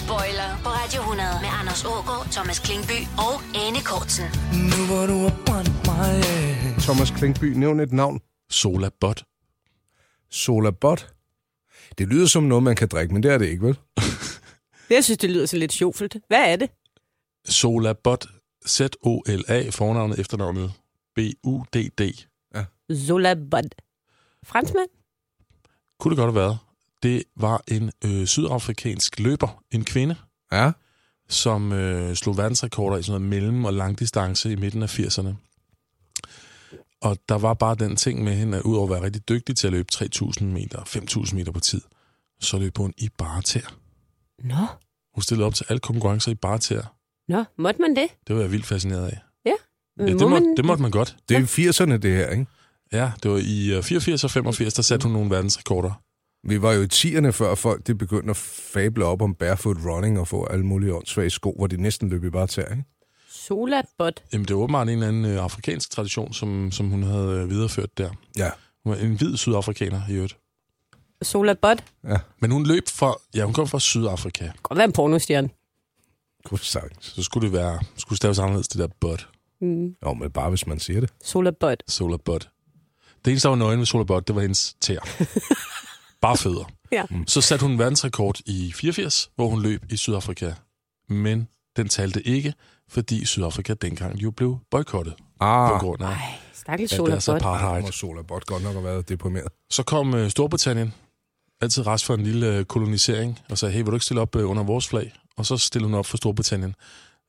[0.00, 3.34] Spoiler på Radio 100 med Anders Ågaard, Thomas Klingby og
[3.66, 4.24] Anne Kortsen.
[4.52, 6.22] Nu hvor du har brændt mig
[6.86, 8.20] Thomas Klinkby, nævn et navn.
[8.50, 9.24] Sola Bot.
[10.30, 11.14] Sola Bot?
[11.98, 13.78] Det lyder som noget, man kan drikke, men det er det ikke, vel?
[14.90, 16.02] Jeg synes, det lyder så lidt sjovt.
[16.28, 16.70] Hvad er det?
[17.44, 18.26] Sola Bot.
[18.68, 19.70] Z-O-L-A.
[19.70, 20.72] Fornavnet efternavnet.
[21.14, 22.26] B-U-D-D.
[23.06, 23.70] Zola Bud.
[24.44, 24.88] Franskmand?
[26.00, 26.58] Kunne det godt have været.
[27.02, 30.16] Det var en øh, sydafrikansk løber, en kvinde,
[30.52, 30.72] ja.
[31.28, 35.45] som øh, slog verdensrekorder i sådan noget mellem- og langdistance i midten af 80'erne.
[37.06, 39.66] Og der var bare den ting med hende, at udover at være rigtig dygtig til
[39.66, 41.80] at løbe 3.000 meter, 5.000 meter på tid,
[42.40, 43.76] så løb hun i bare tæer.
[44.44, 44.66] Nå.
[45.14, 46.94] Hun stillede op til alle konkurrencer i bare tæer.
[47.28, 48.06] Nå, måtte man det?
[48.28, 49.18] Det var jeg vildt fascineret af.
[49.46, 49.52] Ja.
[49.98, 51.16] Ja, det, Må måtte, man- det måtte man godt.
[51.28, 52.46] Det er i 80'erne, det her, ikke?
[52.92, 56.02] Ja, det var i øh, 84 og 85, der satte hun nogle verdensrekorder.
[56.48, 60.18] Vi var jo i 10'erne, før folk det begyndte at fable op om barefoot running
[60.20, 62.84] og få alle mulige åndssvage sko, hvor de næsten løb i bare tæer, ikke?
[63.46, 64.12] Sola Bud.
[64.32, 67.50] Jamen, det var åbenbart en eller anden øh, afrikansk tradition, som, som hun havde øh,
[67.50, 68.10] videreført der.
[68.36, 68.50] Ja.
[68.84, 70.38] Hun var en hvid sydafrikaner i øvrigt.
[71.22, 71.82] Sola Bud.
[72.04, 72.16] Ja.
[72.40, 74.50] Men hun løb fra, ja, hun kom fra Sydafrika.
[74.62, 75.48] Godt være en pornostjerne.
[76.44, 77.04] Godt sagt.
[77.04, 79.24] Så skulle det være, skulle staves anderledes, det der bud.
[79.60, 79.96] Mm.
[80.04, 81.10] Jo, men bare hvis man siger det.
[81.24, 81.76] Sola Bud.
[81.88, 82.40] Solar bud.
[83.24, 85.00] Det eneste, der var nøgen ved Solar bud, det var hendes tæer.
[86.20, 86.64] Bare fødder.
[86.92, 87.04] Ja.
[87.26, 90.52] Så satte hun en verdensrekord i 84, hvor hun løb i Sydafrika.
[91.08, 92.54] Men den talte ikke,
[92.88, 95.14] fordi Sydafrika dengang jo blev boykottet.
[95.40, 95.70] Ah.
[95.70, 96.16] På grund af
[96.52, 97.84] Stakkels Ja, Sola deres apartheid.
[97.84, 99.48] Og Sola Bot godt nok har været deprimeret.
[99.70, 100.94] Så kom øh, Storbritannien,
[101.60, 104.36] altid rest for en lille øh, kolonisering, og sagde, hey, vil du ikke stille op
[104.36, 105.12] øh, under vores flag?
[105.36, 106.74] Og så stillede hun op for Storbritannien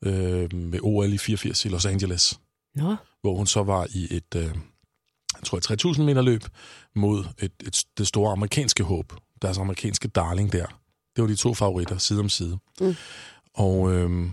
[0.04, 2.40] øh, med OL i 84 i Los Angeles,
[2.74, 2.96] Nå.
[3.20, 6.42] hvor hun så var i et, øh, jeg tror, et 3000 meter løb
[6.96, 10.66] mod et, et, det store amerikanske håb, deres amerikanske darling der.
[11.16, 12.58] Det var de to favoritter, side om side.
[12.80, 12.96] Mm.
[13.54, 14.30] Og øh,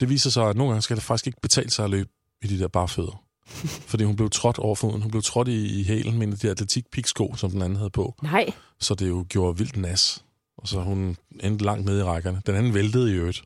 [0.00, 2.10] det viser sig, at nogle gange skal det faktisk ikke betale sig at løbe
[2.42, 3.22] i de der bare fødder.
[3.90, 5.02] Fordi hun blev trådt over foden.
[5.02, 8.14] Hun blev trådt i, i hælen med de der atletikpiksko, som den anden havde på.
[8.22, 8.52] Nej.
[8.80, 10.24] Så det jo gjorde vildt nas.
[10.58, 12.42] Og så hun endte langt nede i rækkerne.
[12.46, 13.42] Den anden væltede i øvrigt.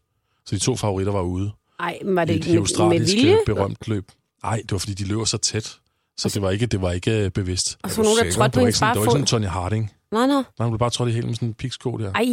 [0.46, 1.52] Så de to favoritter var ude.
[1.80, 3.32] Ej, var det ikke med, med vilje?
[3.32, 4.12] øh, berømt løb.
[4.42, 5.78] Nej, det var fordi, de løber så tæt.
[6.16, 7.78] Så det var ikke, det var ikke øh, bevidst.
[7.82, 9.92] Og så nogen, der trådte på hendes sådan, det var ikke sådan Tony Harding.
[10.12, 10.34] Nå, nå.
[10.34, 12.12] Nej, hun blev bare trådt i hælen med sådan en piksko der.
[12.12, 12.24] Ej.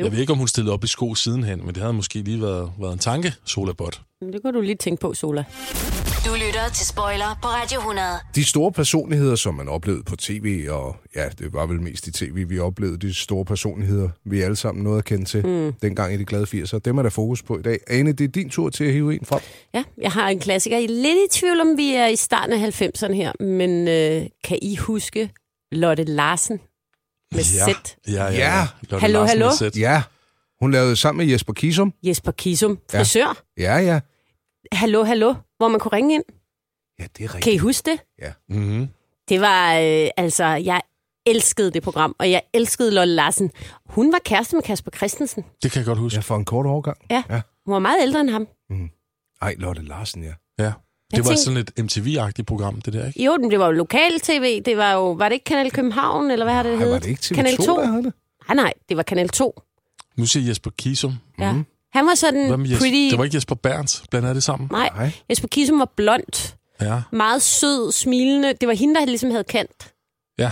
[0.00, 0.04] Jo.
[0.04, 2.40] Jeg ved ikke, om hun stillede op i sko sidenhen, men det havde måske lige
[2.42, 4.00] været, været en tanke, Solabot.
[4.20, 5.44] Men Det kunne du lige tænke på, Sola.
[6.26, 8.06] Du lytter til Spoiler på Radio 100.
[8.34, 12.12] De store personligheder, som man oplevede på tv, og ja, det var vel mest i
[12.12, 15.72] tv, vi oplevede de store personligheder, vi alle sammen nåede at kende til, Mm.
[15.82, 16.78] dengang i de glade 80'er.
[16.78, 17.78] Dem er der fokus på i dag.
[17.86, 19.40] Ane, det er din tur til at hive en frem.
[19.74, 20.76] Ja, jeg har en klassiker.
[20.76, 24.26] Jeg er lidt i tvivl om, vi er i starten af 90'erne her, men øh,
[24.44, 25.30] kan I huske
[25.72, 26.60] Lotte Larsen?
[27.34, 27.64] Med Ja.
[27.64, 27.96] sæt.
[28.08, 28.30] Ja, ja.
[28.32, 28.66] Ja.
[28.90, 29.50] Lotte Hallo, Larsen hallo?
[29.60, 29.70] med.
[29.76, 30.02] Ja.
[30.60, 31.92] Hun lavede sammen med Jesper Kisum.
[32.02, 33.42] Jesper Kisum, frisør.
[33.58, 34.00] Ja, ja.
[34.72, 36.24] Hallo, hallo, hvor man kunne ringe ind.
[36.98, 37.44] Ja, det er rigtigt.
[37.44, 38.00] Kan I huske det?
[38.22, 38.32] Ja.
[38.48, 38.88] Mm-hmm.
[39.28, 40.80] Det var, øh, altså, jeg
[41.26, 43.50] elskede det program, og jeg elskede Lotte Larsen.
[43.86, 45.44] Hun var kæreste med Kasper Christensen.
[45.62, 46.16] Det kan jeg godt huske.
[46.16, 46.96] Ja, for en kort overgang.
[47.10, 47.22] Ja.
[47.30, 47.40] Ja.
[47.66, 48.48] Hun var meget ældre end ham.
[49.42, 50.32] Ej, Lotte Larsen, ja.
[50.58, 50.72] Ja.
[51.16, 53.24] Det var tænkte- sådan et MTV-agtigt program, det der, ikke?
[53.24, 54.62] Jo, det var jo lokal-tv.
[54.62, 56.92] Det var jo, var det ikke Kanal København, eller hvad har det heddet?
[56.92, 57.76] var det ikke TV2, Kanal 2?
[57.76, 58.12] der havde det?
[58.48, 59.60] Nej, nej, det var Kanal 2.
[60.16, 61.14] Nu siger Jesper Kisum.
[61.38, 61.52] Ja.
[61.52, 61.66] Mhm.
[61.92, 62.78] Han var sådan med Jesper?
[62.78, 63.10] pretty...
[63.10, 64.68] Det var ikke Jesper Berndt, blandt andet det sammen?
[64.72, 66.54] Nej, Jesper Kisum var blond.
[66.80, 67.02] Ja.
[67.12, 68.52] Meget sød, smilende.
[68.60, 69.92] Det var hende, der ligesom havde kendt.
[70.38, 70.50] Ja.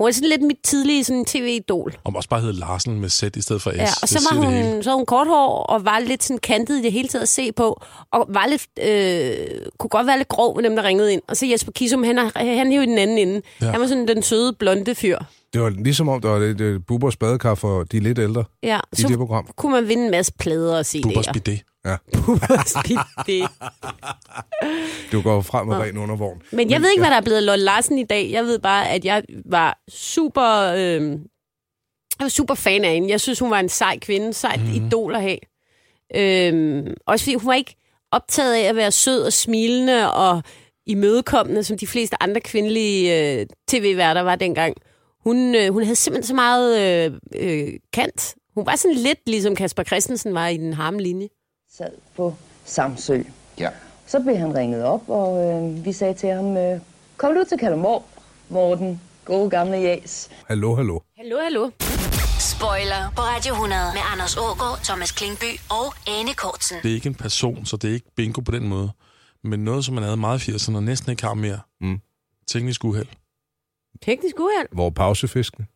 [0.00, 1.94] Hun var sådan lidt mit tidlige sådan, tv-idol.
[2.04, 3.76] Og også bare hedde Larsen med sæt i stedet for S.
[3.76, 6.78] Ja, og så var hun, så havde hun kort hår og var lidt sådan kantet
[6.78, 7.82] i det hele taget at se på.
[8.12, 9.36] Og var lidt, øh,
[9.78, 11.22] kunne godt være lidt grov med dem, der ringede ind.
[11.28, 13.42] Og så Jesper Kisum, han, er- han er jo i den anden ende.
[13.62, 13.70] Ja.
[13.70, 15.18] Han var sådan den søde, blonde fyr.
[15.52, 18.80] Det var ligesom om, der var lidt uh, Bubers badekar for de lidt ældre Ja,
[18.98, 19.48] i det program.
[19.56, 21.02] kunne man vinde en masse plader og CD'er.
[21.02, 21.62] Bubers bidet.
[21.84, 21.96] Ja.
[22.26, 22.74] Bubers
[23.26, 23.48] bidet.
[25.12, 25.82] Du går frem med Nå.
[25.82, 26.42] ren undervogn.
[26.52, 28.30] Men jeg ved ikke, hvad der er blevet Lotte Larsen i dag.
[28.30, 31.10] Jeg ved bare, at jeg var super, øh,
[32.18, 33.10] jeg var super fan af hende.
[33.10, 34.70] Jeg synes, hun var en sej kvinde, sejt mm.
[34.86, 35.38] idol at have.
[36.16, 37.76] Øh, også fordi hun var ikke
[38.12, 40.42] optaget af at være sød og smilende og
[40.86, 44.74] imødekommende, som de fleste andre kvindelige øh, tv-værter var dengang.
[45.24, 48.34] Hun, øh, hun havde simpelthen så meget øh, øh, kant.
[48.54, 51.28] Hun var sådan lidt ligesom Kasper Christensen var i den harme linje.
[51.76, 53.22] sad på Samsø.
[53.58, 53.68] Ja.
[54.06, 56.80] Så blev han ringet op, og øh, vi sagde til ham, øh,
[57.16, 58.04] kom du til Kalundborg,
[58.48, 60.28] Morten, gode gamle jæs.
[60.48, 60.98] Hallo, hallo.
[61.16, 61.70] Hallo, hallo.
[62.40, 66.76] Spoiler på Radio 100 med Anders Ågaard, Thomas Klingby og Anne Kortsen.
[66.82, 68.90] Det er ikke en person, så det er ikke bingo på den måde.
[69.44, 71.60] Men noget, som man havde meget i 80'erne og næsten ikke har mere.
[71.80, 72.00] Mm.
[72.48, 73.06] Teknisk uheld.
[74.02, 74.66] Teknisk uheld.
[74.72, 75.66] Hvor pausefisken?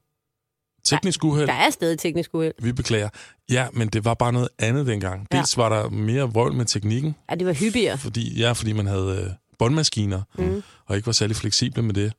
[0.85, 1.47] Teknisk uheld.
[1.47, 2.55] Der er stadig teknisk uheld.
[2.59, 3.09] Vi beklager.
[3.51, 5.27] Ja, men det var bare noget andet dengang.
[5.33, 5.37] Ja.
[5.39, 7.14] Dels var der mere vrøvl med teknikken.
[7.31, 7.99] Ja, det var hyppigere.
[7.99, 10.62] Fordi, ja, fordi man havde øh, båndmaskiner, Mm.
[10.87, 12.12] og ikke var særlig fleksible med det.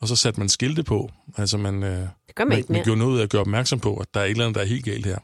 [0.00, 1.10] Og så satte man skilte på.
[1.36, 3.40] Altså man, øh, Det gør man man, ikke man gjorde noget ud af at gøre
[3.40, 5.18] opmærksom på, at der er et eller andet, der er helt galt her.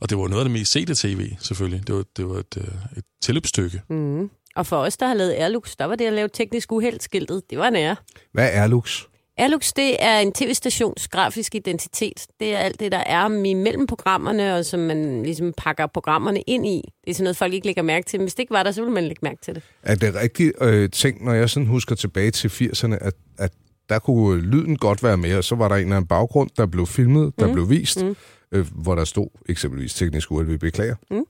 [0.00, 1.86] Og det var noget af det mest sete tv, selvfølgelig.
[1.86, 2.64] Det var, det var et, øh,
[2.98, 3.82] et tilløbsstykke.
[3.88, 4.30] Mm.
[4.56, 7.42] Og for os, der har lavet Airlux, der var det at lave teknisk uheld-skiltet.
[7.50, 7.96] Det var en ære.
[8.32, 9.02] Hvad er Lux?
[9.38, 12.26] Airlux, det er en tv-stations grafisk identitet.
[12.40, 16.66] Det er alt det, der er imellem programmerne, og som man ligesom pakker programmerne ind
[16.66, 16.82] i.
[17.04, 18.18] Det er sådan noget, folk ikke lægger mærke til.
[18.20, 19.62] Men hvis det ikke var der, så ville man lægge mærke til det.
[19.82, 23.52] Er det rigtigt øh, ting, når jeg sådan husker tilbage til 80'erne, at, at
[23.88, 26.66] der kunne lyden godt være med, og så var der en eller anden baggrund, der
[26.66, 27.52] blev filmet, der Mm.
[27.52, 28.16] blev vist, Mm.
[28.52, 30.94] øh, hvor der stod eksempelvis teknisk uheld, vi beklager.
[31.10, 31.24] Mm.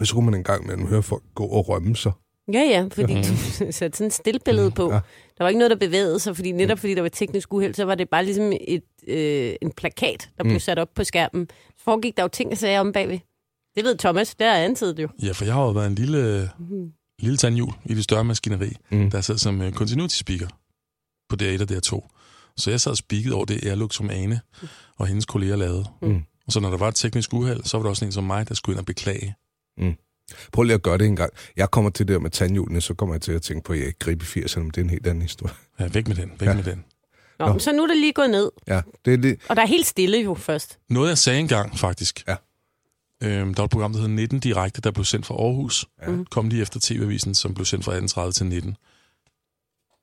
[0.00, 2.12] Og så kunne man en gang mellem høre folk gå og rømme sig.
[2.52, 3.22] Ja, ja, fordi Ja.
[3.22, 4.92] du satte sådan et stillbillede på.
[4.92, 5.00] Ja.
[5.38, 7.84] Der var ikke noget, der bevægede sig, fordi netop fordi der var teknisk uheld, så
[7.84, 10.60] var det bare ligesom et, øh, en plakat, der blev Mm.
[10.60, 11.48] sat op på skærmen.
[11.78, 13.18] Så foregik der jo ting og sager om bagved.
[13.76, 15.08] Det ved Thomas, der er antaget jo.
[15.22, 16.92] Ja, for jeg har jo været en lille, Mhm.
[17.18, 19.10] lille tandhjul i det større maskineri, mm.
[19.10, 20.46] der sad som uh, continuity speaker
[21.28, 22.08] på DR1 og DR2.
[22.56, 24.40] Så jeg sad og speakede over det Airlook, som Ane
[24.98, 25.84] og hendes kolleger lavede.
[26.02, 26.22] Mm.
[26.46, 28.48] Og så når der var et teknisk uheld, så var der også en som mig,
[28.48, 29.34] der skulle ind og beklage.
[29.78, 29.94] Mm.
[30.52, 31.32] Prøv lige at gøre det en gang.
[31.56, 33.78] Jeg kommer til det der med tandhjulene, så kommer jeg til at tænke på, at
[33.78, 35.54] jeg ikke griber i 80'erne, men det er en helt anden historie.
[35.80, 36.54] Ja, væk med den, væk Ja.
[36.54, 36.84] med den.
[37.38, 37.58] Nå, Nå.
[37.58, 39.38] Så nu er det lige gået ned, Ja, det er det.
[39.48, 40.78] og der er helt stille jo først.
[40.88, 42.24] Noget, jeg sagde engang, faktisk.
[42.28, 42.36] Ja.
[43.22, 45.86] Øhm, der var et program, der hed 19 Direkte, der blev sendt fra Aarhus.
[46.02, 46.08] Ja.
[46.10, 46.26] Mhm.
[46.26, 48.76] Kom lige efter TV-avisen, som blev sendt fra 18.30 til 19.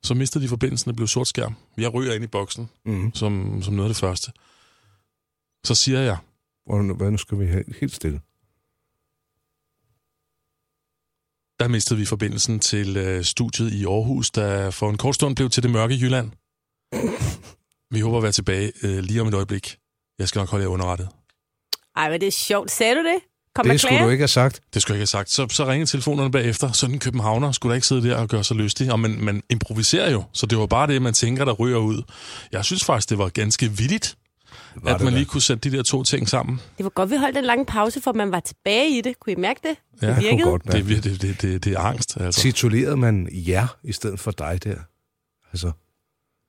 [0.02, 1.54] Så mistede de forbindelsen, det blev sort skærm.
[1.78, 3.14] Jeg ryger ind i boksen, Mhm.
[3.14, 4.32] som, som noget af det første.
[5.64, 6.16] Så siger jeg,
[6.66, 8.20] Hvordan, hvad nu skal vi have helt stille?
[11.60, 15.50] Der mistede vi forbindelsen til øh, studiet i Aarhus, der for en kort stund blev
[15.50, 16.30] til det mørke Jylland.
[17.94, 19.76] Vi håber at være tilbage øh, lige om et øjeblik.
[20.18, 21.08] Jeg skal nok holde jer underrettet.
[21.96, 22.70] Ej, men det er sjovt.
[22.70, 23.18] Sagde du det?
[23.54, 24.60] Kom det skulle du ikke have sagt.
[24.74, 25.30] Det skulle jeg ikke have sagt.
[25.30, 26.72] Så, så ringede telefonerne bagefter.
[26.72, 28.92] Sådan en københavner skulle da ikke sidde der og gøre sig lystig.
[28.92, 32.02] Og man, man improviserer jo, så det var bare det, man tænker, der ryger ud.
[32.52, 34.16] Jeg synes faktisk, det var ganske vildt,
[34.74, 36.60] var at man lige kunne sætte de der to ting sammen.
[36.78, 39.20] Det var godt, vi holdt en lang pause, for man var tilbage i det.
[39.20, 39.76] Kunne I mærke det?
[40.02, 40.42] Ja, det virkede.
[40.42, 42.40] godt Det, er det, det, det, det er angst, altså.
[42.40, 44.76] Titulerede man jer i stedet for dig der?
[45.52, 45.72] Altså,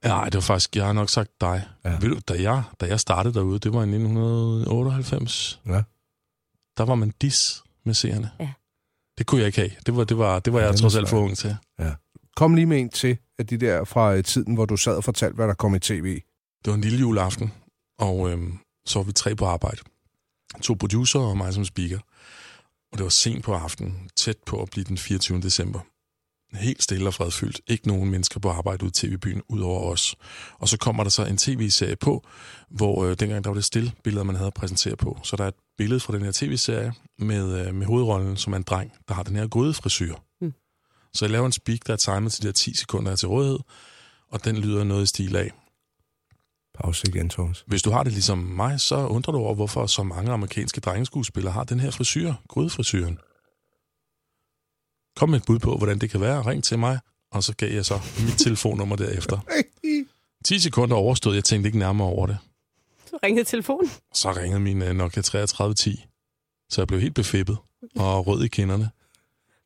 [0.05, 1.67] Nej, det var faktisk, jeg har nok sagt dig.
[1.85, 1.97] Ja.
[2.01, 5.81] Ved du, da jeg, da jeg startede derude, det var i 1998, ja.
[6.77, 8.29] der var man dis med seerne.
[8.39, 8.49] Ja.
[9.17, 9.71] Det kunne jeg ikke have.
[9.85, 11.57] Det var, det var, det var Ja, jeg trods alt for ung til.
[11.79, 11.91] Ja.
[12.35, 15.03] Kom lige med en til af de der fra øh, tiden, hvor du sad og
[15.03, 16.21] fortalte, hvad der kom i tv.
[16.65, 17.51] Det var en lille juleaften,
[18.01, 19.81] og øhm, så var vi tre på arbejde.
[20.61, 21.99] To producer og mig som speaker.
[22.91, 25.41] Og det var sent på aftenen, tæt på at blive den 24.
[25.41, 25.79] december.
[26.53, 27.61] helt stille og fredfyldt.
[27.67, 30.15] Ikke nogen mennesker på arbejde ude i tv-byen, udover os.
[30.59, 32.27] Og så kommer der så en tv-serie på,
[32.69, 35.19] hvor øh, dengang der var det stille billeder, man havde at præsentere på.
[35.23, 38.57] Så der er et billede fra den her tv-serie med, øh, med hovedrollen, som er
[38.57, 40.15] en dreng, der har den her grydefrisyr.
[40.41, 40.53] Mm.
[41.13, 43.17] Så jeg laver en speak, der er timet til de her 10 sekunder, jeg er
[43.17, 43.59] til rådighed,
[44.27, 45.51] og den lyder noget i stil af.
[47.07, 47.63] Igen, Thomas.
[47.67, 51.53] Hvis du har det ligesom mig, så undrer du over, hvorfor så mange amerikanske drengeskuespillere
[51.53, 53.19] har den her frisyr, grydefrisyren.
[55.15, 56.41] Kom med et bud på, hvordan det kan være.
[56.41, 56.99] Ring til mig,
[57.31, 59.39] og så gav jeg så mit telefonnummer derefter.
[60.45, 62.37] 10 sekunder overstod, jeg tænkte ikke nærmere over det.
[63.05, 63.91] Så ringede telefonen.
[64.13, 66.05] Så ringede min øh, Nokia 3310,
[66.69, 67.57] så jeg blev helt befippet
[67.95, 68.89] og rød i kinderne.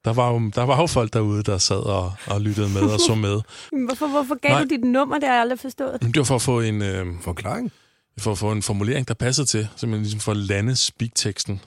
[0.06, 2.99] Der var, jo, der var jo folk derude, der sad og, og lyttede med og
[2.99, 3.41] så med.
[3.86, 4.62] Hvorfor, hvorfor gav Nej.
[4.64, 5.16] du dit nummer?
[5.16, 5.97] Det har jeg aldrig forstået.
[6.01, 6.82] Men det var for at få en...
[6.82, 7.72] Øh, Forklaring?
[8.20, 9.68] For at få en formulering, der passede til.
[9.76, 11.62] Simpelthen ligesom for at lande speak-teksten.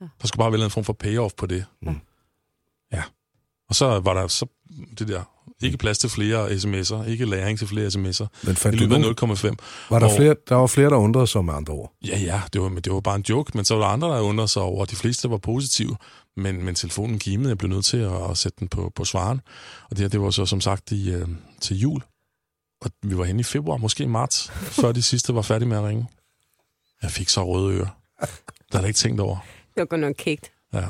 [0.00, 0.06] Ja.
[0.22, 1.64] Der skulle bare være en form for payoff på det.
[1.82, 1.96] Mm.
[2.92, 3.02] Ja.
[3.68, 4.46] Og så var der så
[4.98, 5.22] det der,
[5.62, 8.26] ikke plads til flere sms'er, ikke læring til flere sms'er.
[8.46, 9.54] Men fandt I du løbet af nogen- 0,5.
[9.90, 11.92] Var der, Og- flere, der var flere, der undrede sig med andre ord.
[12.06, 14.08] Ja, ja, det var, men det var bare en joke, men så var der andre,
[14.08, 15.96] der undrede sig over, de fleste var positive,
[16.40, 19.40] men, men telefonen kimede, jeg blev nødt til at, at sætte den på, på svaren.
[19.90, 21.28] Og det her, det var så som sagt i, øh,
[21.60, 22.02] til jul,
[22.80, 25.84] og vi var henne i februar, måske marts, før de sidste var færdige med at
[25.84, 26.06] ringe.
[27.02, 27.86] Jeg fik så røde ører.
[28.20, 28.26] Der
[28.72, 29.36] havde jeg ikke tænkt over.
[29.74, 30.52] Det var godt nok kægt.
[30.72, 30.88] Ja.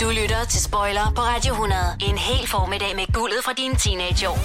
[0.00, 1.80] Du lytter til Spoiler på Radio 100.
[2.00, 4.38] En hel formiddag med guldet fra dine teenageår.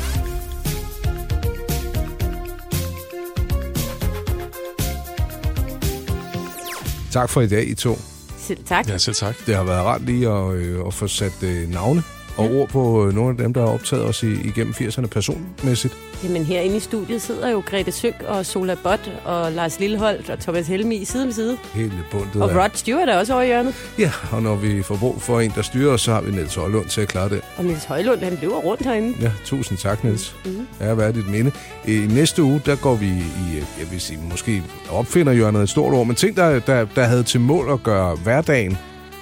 [7.11, 8.12] Tak for i dag, I to.
[8.47, 8.89] Selv tak.
[8.89, 9.35] Ja, selv tak.
[9.45, 12.03] Det har været rart lige at, øh, at få sat øh, navne
[12.37, 15.93] og ord på øh, nogle af dem, der har optaget os i, igennem 80'erne personmæssigt.
[16.23, 20.39] Jamen herinde i studiet sidder jo Grete Søg og Sola Bot og Lars Lilleholdt og
[20.39, 21.57] Thomas Helmi side om side.
[21.73, 23.73] Helt bundet Og Rod Stewart er også over i hjørnet.
[23.99, 26.55] Ja, og når vi får brug for en, der styrer os, så har vi Niels
[26.55, 27.41] Højlund til at klare det.
[27.57, 29.13] Og Niels Højlund, han løber rundt herinde.
[29.21, 30.35] Ja, tusind tak, Niels.
[30.45, 30.67] Mhm.
[30.81, 31.51] Ja, hvad er dit minde?
[31.87, 35.93] I næste uge, der går vi i, jeg vil sige, måske opfinder hjørnet et stort
[35.93, 38.77] ord, men ting, der, der, der havde til mål at gøre hverdagen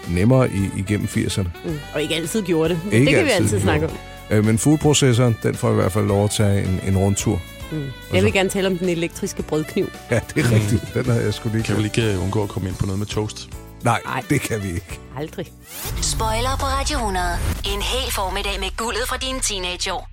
[0.10, 1.48] nemmere i, igennem 80'erne.
[1.66, 1.80] Mm.
[1.94, 2.80] Og ikke altid gjorde det.
[2.92, 3.92] Men det kan vi altid snakke om.
[4.32, 7.42] Øh, Men foodprocessoren, den får i hvert fald lov at tage en, en rundtur.
[7.72, 7.92] Mm.
[8.14, 9.90] Jeg vil gerne tale om den elektriske brødkniv.
[10.12, 10.94] Ja, det er rigtigt.
[10.94, 13.00] Den har jeg sgu lige Kan vel ikke øh, undgå at komme ind på noget
[13.00, 13.50] med toast?
[13.84, 15.00] Nej, det kan vi ikke.
[15.18, 15.52] Aldrig.
[16.02, 17.26] Spoiler på Radio 100.
[17.74, 20.11] En hel formiddag med guldet fra dine teenageår.